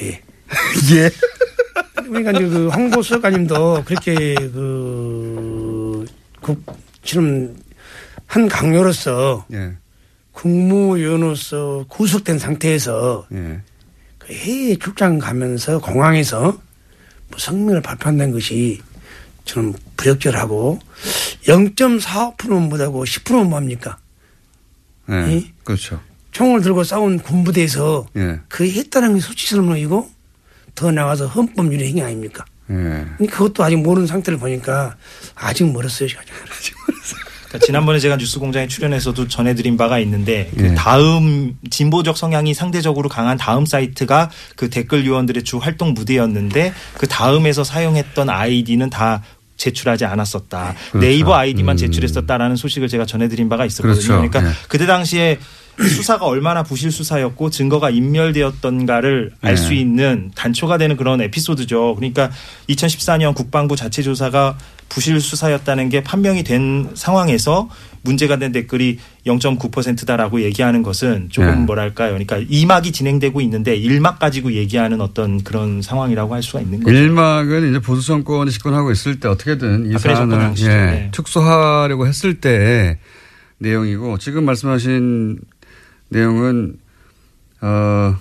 예. 0.00 0.22
예. 0.94 1.10
그러니까 1.94 2.32
이제 2.32 2.48
그 2.48 2.68
홍보수석가님도 2.68 3.84
그렇게 3.84 4.34
그 4.34 6.04
국처럼 6.40 7.56
한 8.26 8.48
강요로서 8.48 9.46
예. 9.52 9.72
국무위원으로서 10.34 11.86
구속된 11.88 12.38
상태에서 12.38 13.26
예. 13.32 13.60
그 14.18 14.32
해외 14.32 14.76
출장 14.76 15.18
가면서 15.18 15.80
공항에서 15.80 16.42
뭐 17.28 17.38
성명을 17.38 17.80
발표한다는 17.80 18.32
것이 18.32 18.80
저는 19.44 19.74
부적절하고 19.96 20.78
0.45%는 21.44 22.68
못하고 22.68 23.04
10%는 23.04 23.48
뭐합니까? 23.48 23.98
예. 25.10 25.36
이? 25.36 25.52
그렇죠. 25.64 26.00
총을 26.32 26.62
들고 26.62 26.84
싸운 26.84 27.18
군부대에서 27.18 28.06
예. 28.16 28.40
그 28.48 28.68
했다는 28.68 29.14
게 29.14 29.20
수치스러운이고 29.20 30.10
더 30.74 30.90
나가서 30.90 31.28
헌법률의 31.28 31.88
행위 31.88 32.02
아닙니까? 32.02 32.44
예. 32.70 33.06
그것도 33.26 33.62
아직 33.62 33.76
모르는 33.76 34.06
상태를 34.06 34.38
보니까 34.38 34.96
아직 35.34 35.70
멀었어요. 35.70 36.08
아직 36.08 36.74
그러니까 37.54 37.66
지난번에 37.66 37.98
제가 38.00 38.16
뉴스공장에 38.16 38.66
출연해서도 38.66 39.28
전해드린 39.28 39.76
바가 39.76 40.00
있는데 40.00 40.50
그 40.56 40.70
예. 40.70 40.74
다음 40.74 41.56
진보적 41.70 42.16
성향이 42.16 42.52
상대적으로 42.52 43.08
강한 43.08 43.36
다음 43.36 43.64
사이트가 43.64 44.30
그 44.56 44.70
댓글 44.70 45.06
요원들의 45.06 45.44
주 45.44 45.58
활동 45.58 45.94
무대였는데 45.94 46.72
그 46.94 47.06
다음에서 47.06 47.62
사용했던 47.62 48.28
아이디는 48.28 48.90
다 48.90 49.22
제출하지 49.56 50.04
않았었다. 50.04 50.74
그렇죠. 50.90 50.98
네이버 50.98 51.34
아이디만 51.34 51.74
음. 51.74 51.76
제출했었다라는 51.76 52.56
소식을 52.56 52.88
제가 52.88 53.06
전해드린 53.06 53.48
바가 53.48 53.64
있었거든요. 53.66 53.94
그렇죠. 53.94 54.28
그러니까 54.30 54.44
예. 54.44 54.52
그때 54.68 54.86
당시에 54.86 55.38
수사가 55.78 56.26
얼마나 56.26 56.62
부실 56.62 56.92
수사였고 56.92 57.50
증거가 57.50 57.90
인멸되었던가를 57.90 59.32
알수 59.40 59.74
예. 59.74 59.78
있는 59.78 60.30
단초가 60.34 60.78
되는 60.78 60.96
그런 60.96 61.20
에피소드죠. 61.20 61.96
그러니까 61.96 62.30
2014년 62.68 63.34
국방부 63.34 63.74
자체 63.74 64.02
조사가 64.02 64.56
부실 64.88 65.20
수사였다는 65.20 65.88
게 65.88 66.02
판명이 66.02 66.44
된 66.44 66.90
상황에서 66.94 67.68
문제가 68.02 68.36
된 68.36 68.52
댓글이 68.52 68.98
0.9%다라고 69.26 70.42
얘기하는 70.42 70.82
것은 70.82 71.28
조금 71.30 71.48
예. 71.48 71.54
뭐랄까요. 71.54 72.10
그러니까 72.10 72.38
2막이 72.40 72.92
진행되고 72.92 73.40
있는데 73.42 73.78
1막 73.78 74.18
가지고 74.18 74.52
얘기하는 74.52 75.00
어떤 75.00 75.42
그런 75.42 75.80
상황이라고 75.80 76.34
할 76.34 76.42
수가 76.42 76.60
있는 76.60 76.80
거죠. 76.82 76.94
일막은 76.94 77.70
이제 77.70 77.78
보수 77.78 78.06
정권이 78.06 78.50
집권하고 78.50 78.90
있을 78.92 79.20
때 79.20 79.28
어떻게든 79.28 79.86
이 79.88 79.92
박근혜 79.94 80.14
정권 80.14 80.54
사안을. 80.56 80.58
예, 80.60 80.66
네. 80.90 81.10
축소하려고 81.12 82.06
했을 82.06 82.40
때 82.40 82.98
내용이고 83.58 84.18
지금 84.18 84.44
말씀하신 84.44 85.38
내용은 86.10 86.76
어 87.62 88.16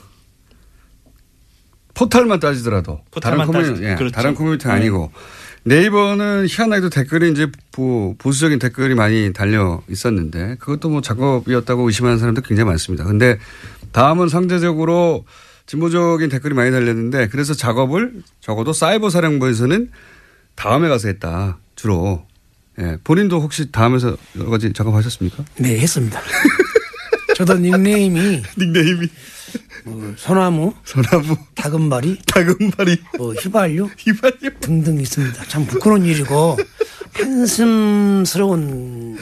포탈만 1.93 2.39
따지더라도 2.39 3.01
포탈만 3.12 3.39
다른 3.48 3.51
커뮤니티 3.51 3.74
따지- 3.81 3.91
예, 3.91 3.95
그렇죠. 3.95 4.13
다른 4.15 4.36
커뮤니티 4.36 4.67
네. 4.67 4.74
아니고 4.74 5.12
네이버는 5.13 6.45
희한하게도 6.48 6.89
댓글이 6.89 7.32
이제 7.32 7.48
보, 7.72 8.15
보수적인 8.17 8.60
댓글이 8.60 8.96
많이 8.96 9.32
달려 9.32 9.82
있었는데 9.89 10.58
그것도 10.60 10.89
뭐 10.89 11.01
작업이었다고 11.01 11.84
의심하는 11.84 12.17
사람도 12.17 12.41
굉장히 12.41 12.70
많습니다. 12.70 13.05
근데 13.05 13.39
다음은 13.93 14.27
상대적으로 14.27 15.25
진보적인 15.65 16.29
댓글이 16.29 16.53
많이 16.53 16.72
달렸는데 16.72 17.29
그래서 17.29 17.53
작업을 17.53 18.24
적어도 18.41 18.74
사이버 18.74 19.10
사령부에서는 19.10 19.89
다음에 20.55 20.89
가서 20.89 21.08
했다 21.08 21.60
주로. 21.75 22.25
예, 22.79 22.98
본인도 23.03 23.39
혹시 23.39 23.72
다음에서 23.72 24.17
여러 24.38 24.50
가지 24.50 24.74
작업하셨습니까? 24.74 25.46
네, 25.60 25.77
했습니다. 25.79 26.20
저도 27.36 27.58
닉네임이 27.60 28.41
닉네임이 28.58 29.08
뭐 29.85 30.13
소나무, 30.17 30.73
소나무, 30.85 31.37
다금바리, 31.55 32.19
다금바리, 32.25 32.97
뭐 33.17 33.33
휘발유, 33.33 33.89
휘발유 33.97 34.59
등등 34.59 34.99
있습니다. 34.99 35.43
참 35.45 35.65
부끄러운 35.65 36.05
일이고 36.05 36.57
한숨스러운 37.13 39.17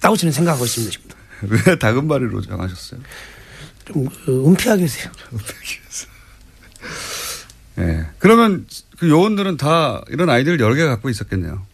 다고 0.00 0.16
저는 0.16 0.32
생각하고 0.32 0.64
있습니다. 0.64 0.92
지금. 0.92 1.10
왜 1.42 1.78
다금바리로 1.78 2.40
정하셨어요? 2.42 3.00
좀 3.84 4.08
그, 4.24 4.46
은폐하게 4.48 4.84
해주세요. 4.84 5.12
예. 7.78 8.06
그러면 8.18 8.66
그 8.98 9.08
요원들은 9.08 9.58
다 9.58 10.02
이런 10.08 10.30
아이디어를 10.30 10.60
여러 10.60 10.74
개 10.74 10.84
갖고 10.84 11.10
있었겠네요. 11.10 11.66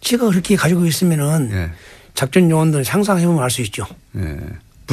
제가 0.00 0.26
그렇게 0.28 0.56
가지고 0.56 0.86
있으면은 0.86 1.50
예. 1.52 1.72
작전 2.14 2.50
요원들 2.50 2.84
상상해보면 2.84 3.42
알 3.42 3.50
수 3.50 3.60
있죠. 3.62 3.86
예. 4.16 4.38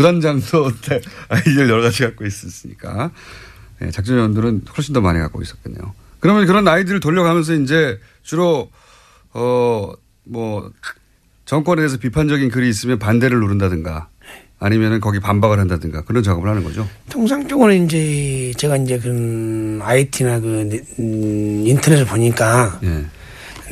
부단장도 0.02 0.72
아이디어를 1.30 1.70
여러 1.70 1.82
가지 1.82 2.04
갖고 2.04 2.24
있었으니까 2.24 3.10
예, 3.82 3.90
작전 3.90 4.18
요원들은 4.18 4.62
훨씬 4.78 4.94
더 4.94 5.02
많이 5.02 5.18
갖고 5.20 5.42
있었겠네요. 5.42 5.94
그러면 6.20 6.46
그런 6.46 6.68
아이디를 6.68 7.00
돌려가면서 7.00 7.54
이제 7.56 8.00
주로 8.24 8.70
어 9.34 9.94
뭐 10.30 10.70
정권에 11.46 11.80
대해서 11.80 11.96
비판적인 11.98 12.50
글이 12.50 12.68
있으면 12.68 13.00
반대를 13.00 13.40
누른다든가 13.40 14.10
아니면은 14.60 15.00
거기 15.00 15.22
반박을 15.22 15.58
한다든가 15.58 16.02
그런 16.04 16.22
작업을 16.22 16.50
하는 16.50 16.66
거죠. 16.66 16.86
통상적으로 17.10 17.72
이제 17.72 18.52
제가 18.58 18.76
이제 18.76 19.00
그 19.00 19.80
IT나 19.82 20.42
그 20.42 20.68
네- 20.70 20.82
음, 21.00 21.64
인터넷을 21.66 22.06
보니까 22.06 22.78
예. 22.84 23.06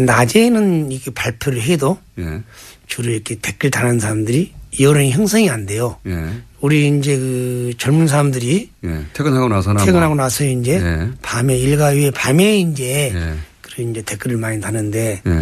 낮에는 0.01 0.93
이렇게 0.93 1.11
발표를 1.11 1.61
해도 1.63 1.97
예. 2.19 2.41
주로 2.87 3.11
이렇게 3.11 3.35
댓글 3.35 3.69
다는 3.69 3.99
사람들이 3.99 4.53
여론이 4.79 5.11
형성이 5.11 5.49
안 5.49 5.65
돼요. 5.65 5.97
예. 6.07 6.27
우리 6.61 6.87
이제 6.97 7.15
그 7.17 7.73
젊은 7.77 8.07
사람들이 8.07 8.69
예. 8.83 9.05
퇴근하고 9.13 9.47
나서나 9.49 9.83
퇴근하고 9.85 10.15
뭐. 10.15 10.23
나서 10.23 10.43
이제 10.45 10.75
예. 10.81 11.09
밤에 11.21 11.57
일과 11.57 11.91
후에 11.93 12.11
밤에 12.11 12.59
이제 12.59 13.11
예. 13.13 13.33
그런 13.61 13.91
이제 13.91 14.01
댓글을 14.01 14.37
많이 14.37 14.59
다는데 14.59 15.21
예. 15.25 15.41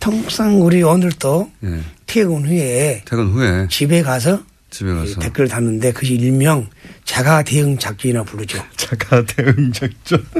통상 0.00 0.60
우리 0.62 0.82
오늘도 0.82 1.50
예. 1.64 1.80
퇴근 2.06 2.46
후에 2.46 3.02
퇴근 3.04 3.28
후에 3.28 3.68
집에 3.70 4.02
가서 4.02 4.42
집에 4.70 4.92
가서 4.92 5.18
댓글을 5.20 5.48
다는데 5.48 5.92
그것이 5.92 6.14
일명 6.14 6.68
자가 7.04 7.42
대응 7.42 7.78
작전이라 7.78 8.24
부르죠. 8.24 8.62
자가 8.76 9.24
대응 9.24 9.72
작전. 9.72 10.24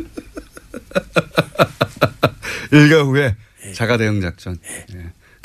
일가 2.73 3.03
후에 3.05 3.35
자가 3.75 3.97
대응 3.97 4.21
작전. 4.21 4.59
예. 4.95 4.99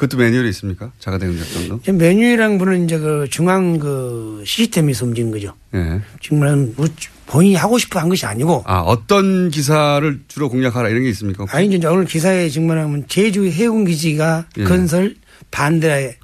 그것도 0.04 0.18
매뉴얼이 0.18 0.50
있습니까? 0.50 0.92
자가 1.00 1.18
대응 1.18 1.38
작전도? 1.38 1.94
메뉴랑 1.94 2.58
분은 2.58 2.86
이제 2.86 2.98
그 2.98 3.28
중앙 3.30 3.80
그 3.80 4.44
시스템에서 4.46 5.06
움직이는 5.06 5.32
거죠. 5.32 5.54
예. 5.74 6.02
지금은 6.22 6.74
뭐 6.76 6.88
본인이 7.26 7.56
하고 7.56 7.78
싶어 7.78 8.00
한 8.00 8.10
것이 8.10 8.26
아니고 8.26 8.64
아, 8.66 8.80
어떤 8.80 9.50
기사를 9.50 10.20
주로 10.28 10.50
공략하라 10.50 10.90
이런 10.90 11.04
게 11.04 11.10
있습니까? 11.10 11.46
아니 11.50 11.74
이제 11.74 11.88
오늘 11.88 12.06
기사에 12.06 12.50
증명하면 12.50 13.06
제주 13.08 13.48
해군 13.48 13.86
기지가 13.86 14.46
예. 14.58 14.64
건설 14.66 15.16
반대 15.52 16.18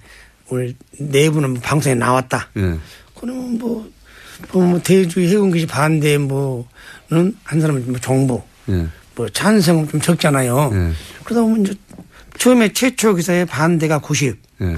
오늘 0.49 0.75
내부는 0.99 1.61
방송에 1.61 1.95
나왔다. 1.95 2.49
예. 2.57 2.75
그러면 3.15 3.57
뭐, 3.59 3.89
뭐, 4.51 4.65
뭐 4.65 4.81
대주 4.81 5.21
해군 5.21 5.53
기지 5.53 5.67
반대 5.67 6.17
뭐는 6.17 7.35
한 7.43 7.61
사람은 7.61 7.85
뭐 7.87 7.99
정부 7.99 8.41
예. 8.67 8.87
뭐 9.15 9.29
찬성은 9.29 9.87
좀 9.87 10.01
적잖아요. 10.01 10.71
예. 10.73 10.91
그러다 11.23 11.41
보면 11.43 11.61
이제 11.61 11.73
처음에 12.39 12.73
최초 12.73 13.13
기사에 13.13 13.45
반대가 13.45 13.99
90, 13.99 14.37
예. 14.61 14.77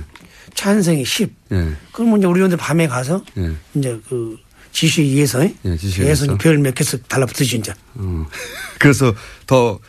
찬성이 0.53 1.05
10. 1.05 1.33
예. 1.53 1.67
그러면 1.93 2.19
이제 2.19 2.27
우리 2.27 2.41
원들 2.41 2.57
밤에 2.57 2.87
가서 2.87 3.23
예. 3.37 3.51
이제 3.75 3.97
그 4.09 4.37
지시에 4.73 5.05
의해서 5.05 5.43
예, 5.43 5.77
지시에 5.77 6.03
의해서. 6.03 6.37
별몇 6.37 6.75
개씩 6.75 7.07
달라붙으시 7.07 7.57
이제 7.57 7.73
어. 7.95 8.25
그래서 8.77 9.13
더 9.47 9.79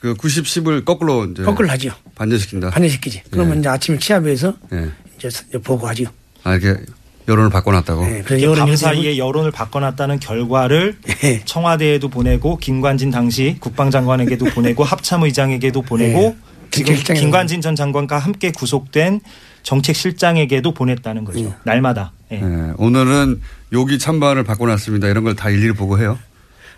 그 0.00 0.14
90, 0.14 0.44
10을 0.44 0.84
거꾸로 0.84 1.24
이제 1.24 1.42
거꾸로 1.42 1.68
하죠. 1.70 1.90
반전시킨다. 2.14 2.70
반대시키지. 2.70 3.22
그러면 3.30 3.56
예. 3.56 3.60
이제 3.60 3.68
아침에 3.68 3.98
취합해서 3.98 4.54
예. 4.72 4.90
이제 5.18 5.28
보고하죠. 5.58 6.04
아, 6.44 6.54
이렇게 6.54 6.80
여론을 7.26 7.50
바꿔놨다고. 7.50 8.06
네, 8.06 8.24
이게 8.32 8.46
밤 8.54 8.74
사이에 8.74 9.18
여론을 9.18 9.50
바꿔놨다는 9.50 10.20
결과를 10.20 10.98
예. 11.24 11.42
청와대에도 11.44 12.08
보내고 12.08 12.58
김관진 12.58 13.10
당시 13.10 13.56
국방장관에게도 13.60 14.46
보내고 14.46 14.84
합참의장에게도 14.84 15.82
보내고 15.82 16.20
네. 16.20 16.36
지금 16.70 16.94
김관진 16.94 17.60
전 17.60 17.74
장관과 17.76 18.18
함께 18.18 18.50
구속된 18.52 19.20
정책실장에게도 19.62 20.72
보냈다는 20.74 21.24
거죠. 21.24 21.40
네. 21.40 21.54
날마다. 21.64 22.12
예. 22.32 22.36
예. 22.36 22.72
오늘은 22.76 23.40
여기 23.72 23.98
찬반을 23.98 24.44
바꿔놨습니다. 24.44 25.08
이런 25.08 25.24
걸 25.24 25.34
다 25.34 25.50
일일이 25.50 25.72
보고 25.72 25.98
해요. 25.98 26.18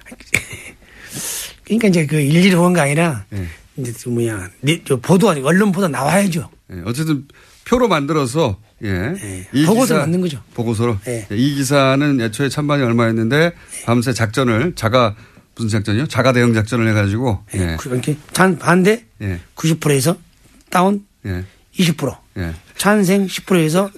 그러니까 1.64 1.88
이제 1.88 2.06
그 2.06 2.20
일일이 2.20 2.54
본게 2.54 2.80
아니라 2.80 3.24
예. 3.32 3.46
이제 3.76 3.92
그 4.02 4.08
뭐야 4.08 4.48
네, 4.60 4.80
저 4.84 4.96
보도 4.96 5.28
언론 5.28 5.72
보도 5.72 5.88
나와야죠. 5.88 6.50
예, 6.72 6.82
어쨌든 6.84 7.26
표로 7.64 7.88
만들어서 7.88 8.58
예. 8.82 9.12
기사- 9.52 9.98
만든 9.98 10.20
거죠. 10.20 10.40
보고서로 10.54 10.98
이 11.30 11.54
기사는 11.54 12.20
애초에 12.20 12.48
찬반이 12.48 12.82
얼마였는데 12.82 13.52
밤새 13.84 14.12
작전을 14.12 14.72
자가 14.74 15.14
무슨 15.60 15.68
작전이요? 15.68 16.06
자가 16.06 16.32
대응 16.32 16.54
작전을 16.54 16.88
해가지고 16.88 17.44
예. 17.54 17.76
그렇게 17.78 18.16
찬 18.32 18.58
반대 18.58 19.04
예. 19.20 19.40
90%에서 19.56 20.16
다운 20.70 21.04
예. 21.26 21.44
20%, 21.78 22.16
예. 22.38 22.54
찬생 22.76 23.26
10%에서 23.26 23.90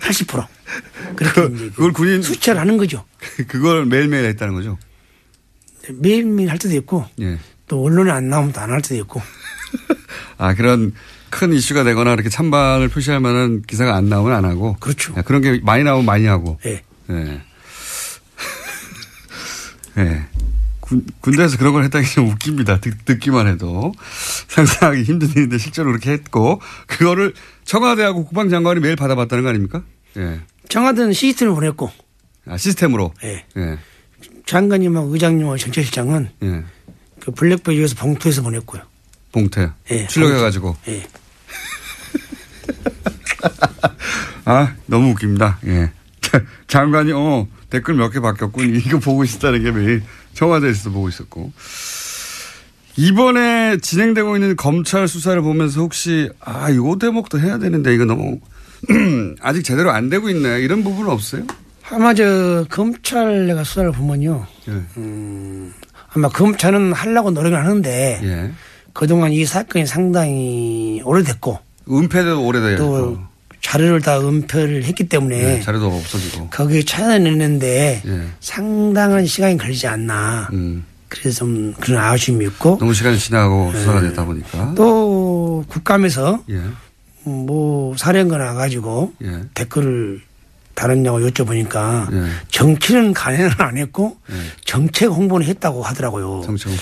80% 0.00 0.46
그렇게 1.16 1.54
이제 1.54 1.70
그걸 1.70 1.92
군인 1.92 2.22
수치를 2.22 2.58
하는 2.58 2.76
거죠. 2.76 3.04
그걸 3.46 3.86
매일매일 3.86 4.24
했다는 4.26 4.54
거죠. 4.54 4.78
매일매일 6.00 6.50
할 6.50 6.58
때도 6.58 6.74
있고 6.76 7.06
예. 7.20 7.38
또 7.68 7.84
언론에 7.84 8.10
안 8.10 8.28
나오면 8.28 8.52
또 8.52 8.60
안 8.60 8.70
할 8.70 8.82
때도 8.82 8.96
있고 8.96 9.22
아 10.38 10.54
그런 10.54 10.92
큰 11.30 11.52
이슈가 11.52 11.84
되거나 11.84 12.12
이렇게 12.14 12.28
찬반을 12.28 12.88
표시할 12.88 13.20
만한 13.20 13.62
기사가 13.62 13.94
안 13.94 14.08
나오면 14.08 14.32
안 14.34 14.44
하고 14.44 14.76
그렇죠. 14.80 15.14
예, 15.16 15.22
그런 15.22 15.40
게 15.42 15.60
많이 15.62 15.84
나오면 15.84 16.04
많이 16.04 16.26
하고 16.26 16.58
예. 16.66 16.82
예. 17.10 17.40
예. 19.98 20.24
군, 20.80 21.06
군대에서 21.20 21.56
그런 21.56 21.72
걸 21.72 21.84
했다는 21.84 22.06
게 22.06 22.12
좀 22.14 22.28
웃깁니다. 22.28 22.80
듣, 22.80 23.04
듣기만 23.06 23.46
해도. 23.46 23.92
상상하기 24.48 25.02
힘든 25.04 25.28
일인데 25.30 25.56
실제로 25.58 25.88
그렇게 25.90 26.10
했고, 26.12 26.60
그거를 26.86 27.32
청와대하고 27.64 28.24
국방장관이 28.26 28.80
매일 28.80 28.96
받아봤다는 28.96 29.44
거 29.44 29.50
아닙니까? 29.50 29.82
예. 30.18 30.40
청와대는 30.68 31.12
시스템을 31.14 31.54
보냈고. 31.54 31.90
아, 32.46 32.56
시스템으로? 32.58 33.14
예. 33.24 33.44
예. 33.56 33.78
장관님하고 34.46 35.12
의장님하고 35.14 35.56
정책실장은 35.56 36.28
예. 36.42 36.64
그 37.20 37.30
블랙베이에서 37.30 37.94
봉투에서 37.96 38.42
보냈고요. 38.42 38.82
봉태. 39.32 39.70
예, 39.90 40.06
출력해가지고. 40.06 40.76
예. 40.88 41.06
아, 44.44 44.74
너무 44.86 45.10
웃깁니다. 45.12 45.58
예. 45.66 45.90
장관이, 46.68 47.12
어, 47.12 47.46
댓글 47.70 47.94
몇 47.94 48.10
개 48.10 48.20
바뀌었군. 48.20 48.74
이거 48.84 48.98
보고 48.98 49.24
있었다는 49.24 49.62
게 49.62 49.70
매일 49.70 50.02
청와대에서도 50.34 50.92
보고 50.92 51.08
있었고. 51.08 51.52
이번에 52.96 53.78
진행되고 53.78 54.36
있는 54.36 54.56
검찰 54.56 55.08
수사를 55.08 55.40
보면서 55.42 55.80
혹시, 55.80 56.30
아, 56.40 56.72
요 56.74 56.96
대목도 56.96 57.40
해야 57.40 57.58
되는데 57.58 57.92
이거 57.94 58.04
너무 58.04 58.38
아직 59.40 59.64
제대로 59.64 59.90
안 59.90 60.08
되고 60.10 60.28
있네. 60.28 60.60
이런 60.60 60.84
부분은 60.84 61.10
없어요? 61.10 61.42
아마 61.90 62.14
저 62.14 62.64
검찰 62.70 63.46
내가 63.46 63.64
수사를 63.64 63.90
보면요. 63.92 64.46
예. 64.68 64.72
음, 64.96 65.72
아마 66.14 66.28
검찰은 66.28 66.92
하려고 66.92 67.30
노력을 67.30 67.58
하는데 67.58 68.20
예. 68.22 68.50
그동안 68.92 69.32
이 69.32 69.44
사건이 69.44 69.86
상당히 69.86 71.02
오래됐고 71.04 71.58
은폐도 71.90 72.46
오래돼요. 72.46 72.76
또 72.78 73.18
자료를 73.64 74.02
다 74.02 74.20
은폐를 74.20 74.84
했기 74.84 75.08
때문에 75.08 75.36
네, 75.38 75.60
자료도 75.62 75.86
없어지고. 75.86 76.48
거기에 76.50 76.82
찾아내는데 76.82 78.02
예. 78.06 78.22
상당한 78.40 79.24
시간이 79.26 79.56
걸리지 79.56 79.86
않나. 79.86 80.50
음. 80.52 80.84
그래서 81.08 81.38
좀 81.38 81.72
그런 81.80 82.02
아쉬움이 82.02 82.44
있고 82.46 82.76
너무 82.78 82.92
시간이 82.92 83.18
지나고 83.18 83.72
수사가 83.72 84.02
됐다 84.02 84.24
보니까. 84.26 84.74
또 84.76 85.64
국감에서 85.68 86.44
예. 86.50 86.60
뭐 87.24 87.96
사령관 87.96 88.40
와가지고 88.42 89.14
예. 89.24 89.40
댓글을 89.54 90.20
달았냐고 90.74 91.20
여쭤보니까 91.20 92.12
예. 92.12 92.28
정치는 92.48 93.12
간행을 93.12 93.62
안 93.62 93.76
했고 93.76 94.16
예. 94.30 94.34
정책 94.64 95.06
홍보는 95.06 95.46
했다고 95.46 95.82
하더라고요. 95.82 96.42
정책 96.44 96.72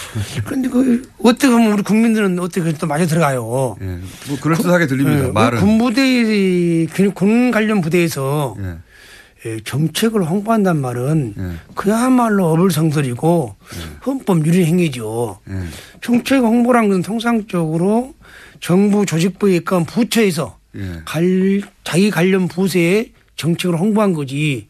그런데 0.45 0.69
그 0.69 1.11
어떻게 1.23 1.49
보면 1.49 1.73
우리 1.73 1.83
국민들은 1.83 2.39
어떻게 2.39 2.73
또 2.73 2.87
맞아 2.87 3.07
들어가요. 3.07 3.77
예. 3.81 3.85
뭐 4.29 4.39
그럴듯하게 4.41 4.87
들립니다. 4.87 5.29
예, 5.29 5.31
말은. 5.31 5.61
군부대 5.61 6.87
군 7.15 7.51
관련 7.51 7.81
부대에서 7.81 8.57
예. 8.61 8.77
예, 9.45 9.59
정책을 9.65 10.25
홍보한단 10.25 10.79
말은 10.81 11.35
예. 11.37 11.43
그야말로 11.75 12.51
어불성설이고 12.53 13.57
헌법 14.07 14.47
유린 14.47 14.67
행위죠. 14.67 15.41
예. 15.51 15.55
정책 16.01 16.39
홍보란 16.39 16.89
건 16.89 17.03
통상적으로 17.03 18.15
정부 18.61 19.05
조직부에 19.05 19.57
있건 19.57 19.85
부처에서 19.85 20.59
예. 20.77 21.01
갈, 21.05 21.63
자기 21.85 22.11
관련 22.11 22.49
부서에 22.49 23.13
정책을 23.43 23.77
홍보한 23.77 24.13
거지. 24.13 24.69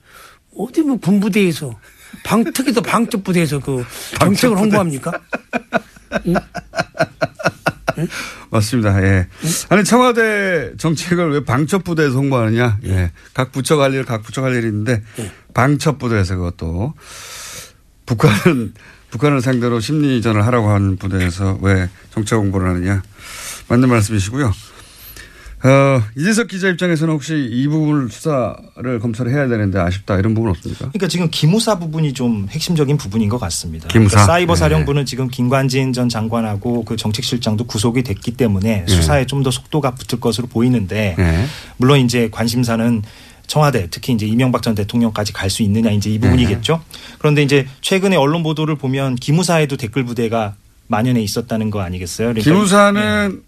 어디 0.56 0.80
뭐 0.80 0.96
군부대에서 0.96 1.78
방, 2.24 2.42
특히 2.54 2.72
또 2.72 2.80
방첩 2.80 3.22
부대에서 3.22 3.58
그 3.58 3.84
정책을 4.18 4.56
홍보합니까? 4.56 5.12
맞습니다. 8.50 9.02
예. 9.02 9.28
아니 9.68 9.84
청와대 9.84 10.72
정책을 10.78 11.32
왜 11.32 11.44
방첩 11.44 11.84
부대에서 11.84 12.16
홍보하느냐? 12.16 12.78
예. 12.84 13.12
각 13.34 13.52
부처 13.52 13.76
갈 13.76 13.92
일, 13.92 14.04
각 14.06 14.22
부처 14.22 14.40
갈 14.40 14.54
일이 14.54 14.68
있는데 14.68 15.02
방첩 15.52 15.98
부대에서 15.98 16.36
그것도 16.36 16.94
북한은 18.06 18.72
북한을 19.10 19.42
상대로 19.42 19.80
심리전을 19.80 20.46
하라고 20.46 20.70
하는 20.70 20.96
부대에서 20.96 21.58
왜 21.60 21.90
정책 22.14 22.36
홍보를 22.36 22.68
하느냐? 22.70 23.02
맞는 23.68 23.90
말씀이시고요. 23.90 24.50
어, 25.64 26.02
이재석 26.16 26.48
기자 26.48 26.68
입장에서는 26.68 27.14
혹시 27.14 27.34
이 27.50 27.68
부분을 27.68 28.08
수사를 28.10 28.98
검찰이 29.00 29.30
해야 29.30 29.46
되는데 29.46 29.78
아쉽다 29.78 30.16
이런 30.18 30.34
부분 30.34 30.50
없습니까? 30.50 30.88
그러니까 30.88 31.06
지금 31.06 31.28
기무사 31.30 31.78
부분이 31.78 32.14
좀 32.14 32.48
핵심적인 32.50 32.96
부분인 32.96 33.28
것 33.28 33.38
같습니다. 33.38 33.86
기무사? 33.88 34.10
그러니까 34.16 34.32
사이버 34.32 34.54
네. 34.54 34.58
사령부는 34.58 35.06
지금 35.06 35.28
김관진 35.28 35.92
전 35.92 36.08
장관하고 36.08 36.84
그 36.84 36.96
정책실장도 36.96 37.64
구속이 37.66 38.02
됐기 38.02 38.32
때문에 38.32 38.84
네. 38.86 38.92
수사에 38.92 39.26
좀 39.26 39.42
더 39.42 39.50
속도가 39.50 39.96
붙을 39.96 40.20
것으로 40.20 40.46
보이는데 40.46 41.16
네. 41.18 41.46
물론 41.76 41.98
이제 41.98 42.28
관심사는 42.30 43.02
청와대 43.48 43.88
특히 43.90 44.12
이제 44.12 44.24
이명박 44.24 44.62
전 44.62 44.74
대통령까지 44.76 45.32
갈 45.32 45.50
수 45.50 45.62
있느냐 45.64 45.90
이제 45.90 46.10
이 46.10 46.18
부분이겠죠. 46.20 46.80
그런데 47.18 47.42
이제 47.42 47.66
최근에 47.80 48.14
언론 48.16 48.42
보도를 48.44 48.76
보면 48.76 49.16
기무사에도 49.16 49.76
댓글 49.76 50.04
부대가 50.04 50.54
만연해 50.86 51.20
있었다는 51.22 51.70
거 51.70 51.80
아니겠어요? 51.80 52.28
그러니까 52.28 52.44
기무사는 52.50 53.42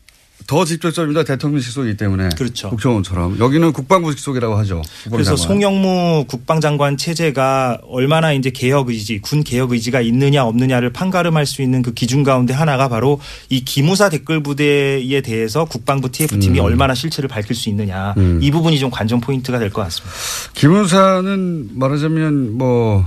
더 0.47 0.65
직접적입니다. 0.65 1.25
대통령 1.25 1.61
직속이기 1.61 1.97
때문에. 1.97 2.29
그렇죠. 2.37 2.69
국정원처럼. 2.71 3.39
여기는 3.39 3.73
국방부 3.73 4.15
직속이라고 4.15 4.57
하죠. 4.59 4.83
그래서. 5.11 5.37
송영무 5.37 6.27
국방장관 6.29 6.97
체제가 6.97 7.79
얼마나 7.89 8.33
이제 8.33 8.51
개혁 8.51 8.89
의지, 8.91 9.21
군 9.21 9.43
개혁 9.43 9.73
의지가 9.73 10.01
있느냐 10.03 10.45
없느냐를 10.45 10.93
판가름할 10.93 11.47
수 11.47 11.63
있는 11.63 11.83
그 11.83 11.95
기준 11.95 12.25
가운데 12.25 12.53
하나가 12.53 12.89
바로 12.89 13.21
이 13.49 13.65
기무사 13.65 14.09
댓글 14.11 14.43
부대에 14.43 15.21
대해서 15.23 15.65
국방부 15.65 16.11
TF팀이 16.11 16.59
음. 16.61 16.65
얼마나 16.65 16.95
실체를 16.95 17.29
밝힐 17.29 17.57
수 17.57 17.69
있느냐 17.71 18.15
음. 18.19 18.39
이 18.43 18.51
부분이 18.51 18.79
좀 18.79 18.91
관전 18.91 19.21
포인트가 19.21 19.59
될 19.59 19.71
것 19.71 19.83
같습니다. 19.83 20.15
기무사는 20.55 21.71
말하자면 21.73 22.57
뭐 22.59 23.05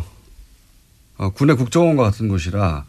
어, 1.18 1.30
군의 1.30 1.56
국정원과 1.56 2.04
같은 2.04 2.28
곳이라 2.28 2.86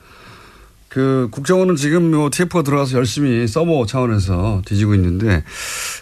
그 0.98 1.28
국정원은 1.30 1.76
지금 1.76 2.10
뭐 2.10 2.28
TF가 2.28 2.62
들어가서 2.62 2.98
열심히 2.98 3.46
서버 3.46 3.86
차원에서 3.86 4.62
뒤지고 4.64 4.96
있는데 4.96 5.44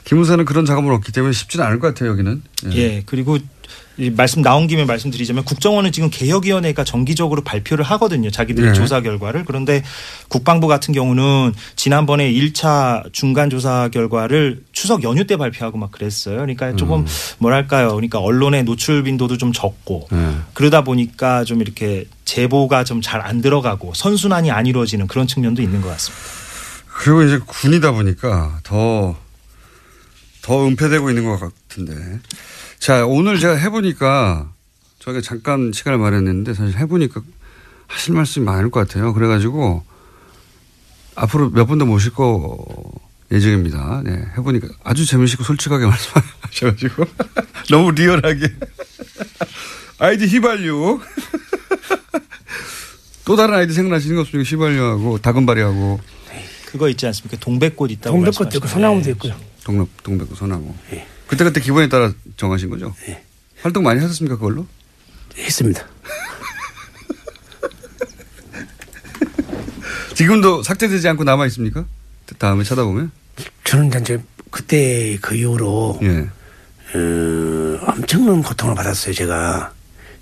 기무사는 0.05 0.43
그런 0.47 0.65
작업은 0.65 0.91
없기 0.91 1.13
때문에 1.13 1.35
쉽지는 1.35 1.67
않을 1.67 1.81
것 1.81 1.89
같아요 1.89 2.13
여기는. 2.13 2.43
예. 2.73 3.03
그리고 3.05 3.37
이 3.37 3.43
말씀 4.15 4.43
나온 4.43 4.67
김에 4.67 4.85
말씀드리자면 4.85 5.45
국정원은 5.45 5.91
지금 5.91 6.11
개혁위원회가 6.11 6.85
정기적으로 6.85 7.43
발표를 7.43 7.83
하거든요. 7.85 8.31
자기들의 8.31 8.71
네. 8.71 8.75
조사 8.75 9.01
결과를. 9.01 9.45
그런데 9.47 9.83
국방부 10.29 10.67
같은 10.67 10.93
경우는 10.93 11.55
지난번에 11.77 12.31
1차 12.31 13.11
중간 13.13 13.49
조사 13.49 13.89
결과를 13.89 14.63
추석 14.73 15.03
연휴 15.03 15.27
때 15.27 15.37
발표하고 15.39 15.79
막 15.79 15.91
그랬어요. 15.93 16.37
그러니까 16.37 16.77
조금 16.77 17.01
음. 17.01 17.07
뭐랄까요. 17.39 17.89
그러니까 17.95 18.19
언론의 18.19 18.65
노출 18.65 19.03
빈도도 19.05 19.39
좀 19.39 19.53
적고 19.53 20.09
네. 20.13 20.37
그러다 20.53 20.83
보니까 20.85 21.45
좀 21.45 21.63
이렇게 21.63 22.05
제보가 22.27 22.85
좀 22.85 23.01
잘 23.01 23.21
안 23.27 23.41
들어가고 23.41 23.93
선순환이 23.95 24.51
안 24.51 24.67
이루어지는 24.67 25.07
그런 25.07 25.27
측면도 25.27 25.63
있는 25.63 25.81
것 25.81 25.89
같습니다. 25.89 26.23
그리고 26.99 27.23
이제 27.23 27.39
군이다 27.45 27.93
보니까 27.93 28.59
더, 28.63 29.17
더 30.43 30.67
은폐되고 30.67 31.09
있는 31.11 31.25
것 31.25 31.39
같은데. 31.39 31.93
자, 32.79 33.05
오늘 33.07 33.39
제가 33.39 33.55
해보니까 33.57 34.53
저희가 35.01 35.21
잠깐 35.21 35.73
시간을 35.73 35.99
마련했는데 35.99 36.55
사실 36.55 36.79
해보니까 36.79 37.21
하실 37.87 38.15
말씀이 38.15 38.45
많을 38.45 38.71
것 38.71 38.87
같아요. 38.87 39.13
그래가지고 39.15 39.85
앞으로 41.15 41.51
몇 41.51 41.67
분 41.67 41.79
더 41.79 41.85
모실 41.87 42.13
거 42.13 42.59
예정입니다. 43.33 44.03
네, 44.05 44.25
해보니까 44.37 44.69
아주 44.85 45.05
재미있고 45.07 45.43
솔직하게 45.45 45.87
말씀하셔가지고 45.91 47.05
너무 47.71 47.91
리얼하게. 47.93 48.55
아이디 49.99 50.27
휘발유. 50.27 51.01
또 53.25 53.35
다른 53.35 53.55
아이디 53.55 53.73
생각나시는 53.73 54.15
거 54.17 54.23
없습니까? 54.23 54.49
휘발유하고 54.49 55.19
다금바리하고 55.19 55.99
그거 56.67 56.89
있지 56.91 57.07
않습니까? 57.07 57.37
동백꽃 57.41 57.91
있다고 57.91 58.15
동백꽃도 58.17 58.59
있고. 58.59 58.69
소나무도 58.69 59.11
있고요. 59.13 59.35
동백, 59.65 59.89
동백구 60.05 60.35
소나무. 60.37 60.75
그때그때 61.27 61.61
기본에 61.61 61.89
따라 61.89 62.13
정하신 62.37 62.71
거죠? 62.71 62.95
활동 63.63 63.83
많이 63.83 64.01
하셨습니까, 64.01 64.37
그걸로? 64.37 64.67
했습니다. 65.37 65.85
지금도 70.15 70.63
삭제되지 70.63 71.09
않고 71.09 71.25
남아 71.25 71.47
있습니까? 71.47 71.85
다음에 72.39 72.65
찾아보면? 72.65 73.11
저는 73.65 74.01
이제 74.01 74.23
그때 74.51 75.19
그 75.21 75.35
이후로 75.35 75.99
예. 76.03 76.29
어, 76.95 77.79
엄청난 77.87 78.43
고통을 78.43 78.75
받았어요. 78.75 79.13
제가 79.13 79.73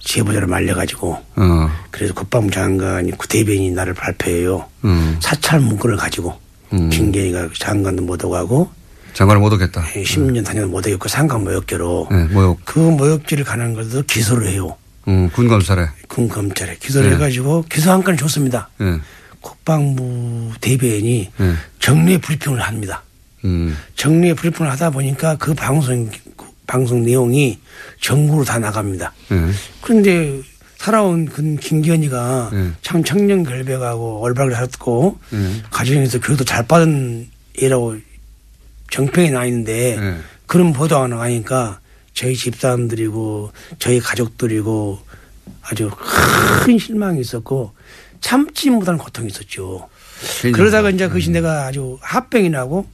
제보자를 0.00 0.48
말려가지고 0.48 1.12
어, 1.12 1.70
그래서 1.90 2.12
국방부 2.14 2.50
장관이 2.50 3.12
구대변인이 3.12 3.70
나를 3.70 3.94
발표해요. 3.94 4.68
음, 4.84 5.16
사찰 5.20 5.60
문건을 5.60 5.96
가지고 5.96 6.38
음. 6.72 6.90
김계희가 6.90 7.50
장관도 7.58 8.02
못 8.02 8.24
오가고 8.24 8.70
장관을 9.14 9.40
못 9.40 9.52
오겠다. 9.52 9.82
10년 9.82 10.44
다녀도 10.44 10.68
못 10.68 10.86
오겠고 10.86 11.08
상관 11.08 11.44
모욕죄로 11.44 12.08
네, 12.10 12.24
모욕. 12.24 12.60
그 12.64 12.78
모욕죄를 12.78 13.44
가는 13.44 13.72
것도 13.74 14.02
기소를 14.02 14.48
해요. 14.48 14.76
음, 15.08 15.30
군 15.30 15.48
검찰에. 15.48 15.86
군 16.08 16.28
검찰에 16.28 16.76
기소를 16.76 17.10
네. 17.10 17.16
해가지고 17.16 17.64
기소 17.70 17.90
한 17.92 18.02
건을 18.02 18.16
줬습니다. 18.18 18.68
예. 18.80 18.98
국방부 19.40 20.50
대변인이 20.60 21.30
예. 21.40 21.52
정례 21.78 22.18
브리핑을 22.18 22.60
합니다. 22.60 23.02
음, 23.44 23.76
정례 23.94 24.34
브리핑을 24.34 24.70
하다 24.72 24.90
보니까 24.90 25.36
그 25.36 25.54
방송 25.54 26.10
방송 26.66 27.02
내용이 27.04 27.58
전국으로 28.00 28.44
다 28.44 28.58
나갑니다. 28.58 29.12
예. 29.32 29.50
그런데 29.80 30.40
살아온 30.78 31.26
그 31.26 31.56
김기현이가 31.60 32.50
네. 32.52 32.70
참 32.82 33.04
청년 33.04 33.42
결백하고 33.44 34.20
올바르게 34.22 34.54
살았고 34.54 35.18
네. 35.30 35.62
가정에서 35.70 36.20
교육도 36.20 36.44
잘 36.44 36.66
받은 36.66 37.28
애라고 37.62 37.96
정평이 38.94 39.32
나 39.32 39.44
있는데 39.46 39.96
네. 39.98 40.16
그런 40.46 40.72
보도가 40.72 41.08
나가니까 41.08 41.80
저희 42.12 42.36
집사람들이고 42.36 43.50
저희 43.80 43.98
가족들이고 43.98 45.00
아주 45.62 45.90
큰 46.64 46.78
실망이 46.78 47.20
있었고 47.20 47.74
참지 48.20 48.70
못하는 48.70 48.96
고통이 48.96 49.26
있었죠. 49.26 49.88
그러다가 50.54 50.90
이제 50.90 51.08
그것이 51.08 51.30
내가 51.30 51.66
아주 51.66 51.98
합병이 52.02 52.50
나고 52.50 52.86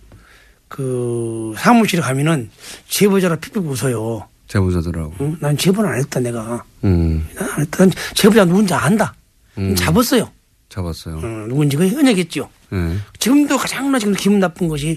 그 0.68 1.52
사무실에 1.58 2.00
가면은 2.00 2.50
제보자라 2.88 3.36
픽픽 3.36 3.62
웃어요. 3.66 4.26
제보자들하고. 4.48 5.14
응? 5.20 5.36
난 5.38 5.54
제보는 5.54 5.90
안 5.90 5.98
했다 5.98 6.18
내가. 6.20 6.64
음. 6.82 7.28
난안 7.34 7.60
했다. 7.60 7.78
난 7.84 7.92
제보자 8.14 8.46
누군지 8.46 8.72
안다. 8.72 9.14
음. 9.58 9.76
잡았어요. 9.76 10.30
잡았어요. 10.70 11.18
어, 11.18 11.46
누군지 11.46 11.76
그 11.76 11.86
현역했죠. 11.86 12.48
네. 12.70 12.96
지금도 13.18 13.58
가장 13.58 13.92
나 13.92 13.98
지금 13.98 14.14
기분 14.14 14.40
나쁜 14.40 14.66
것이 14.66 14.96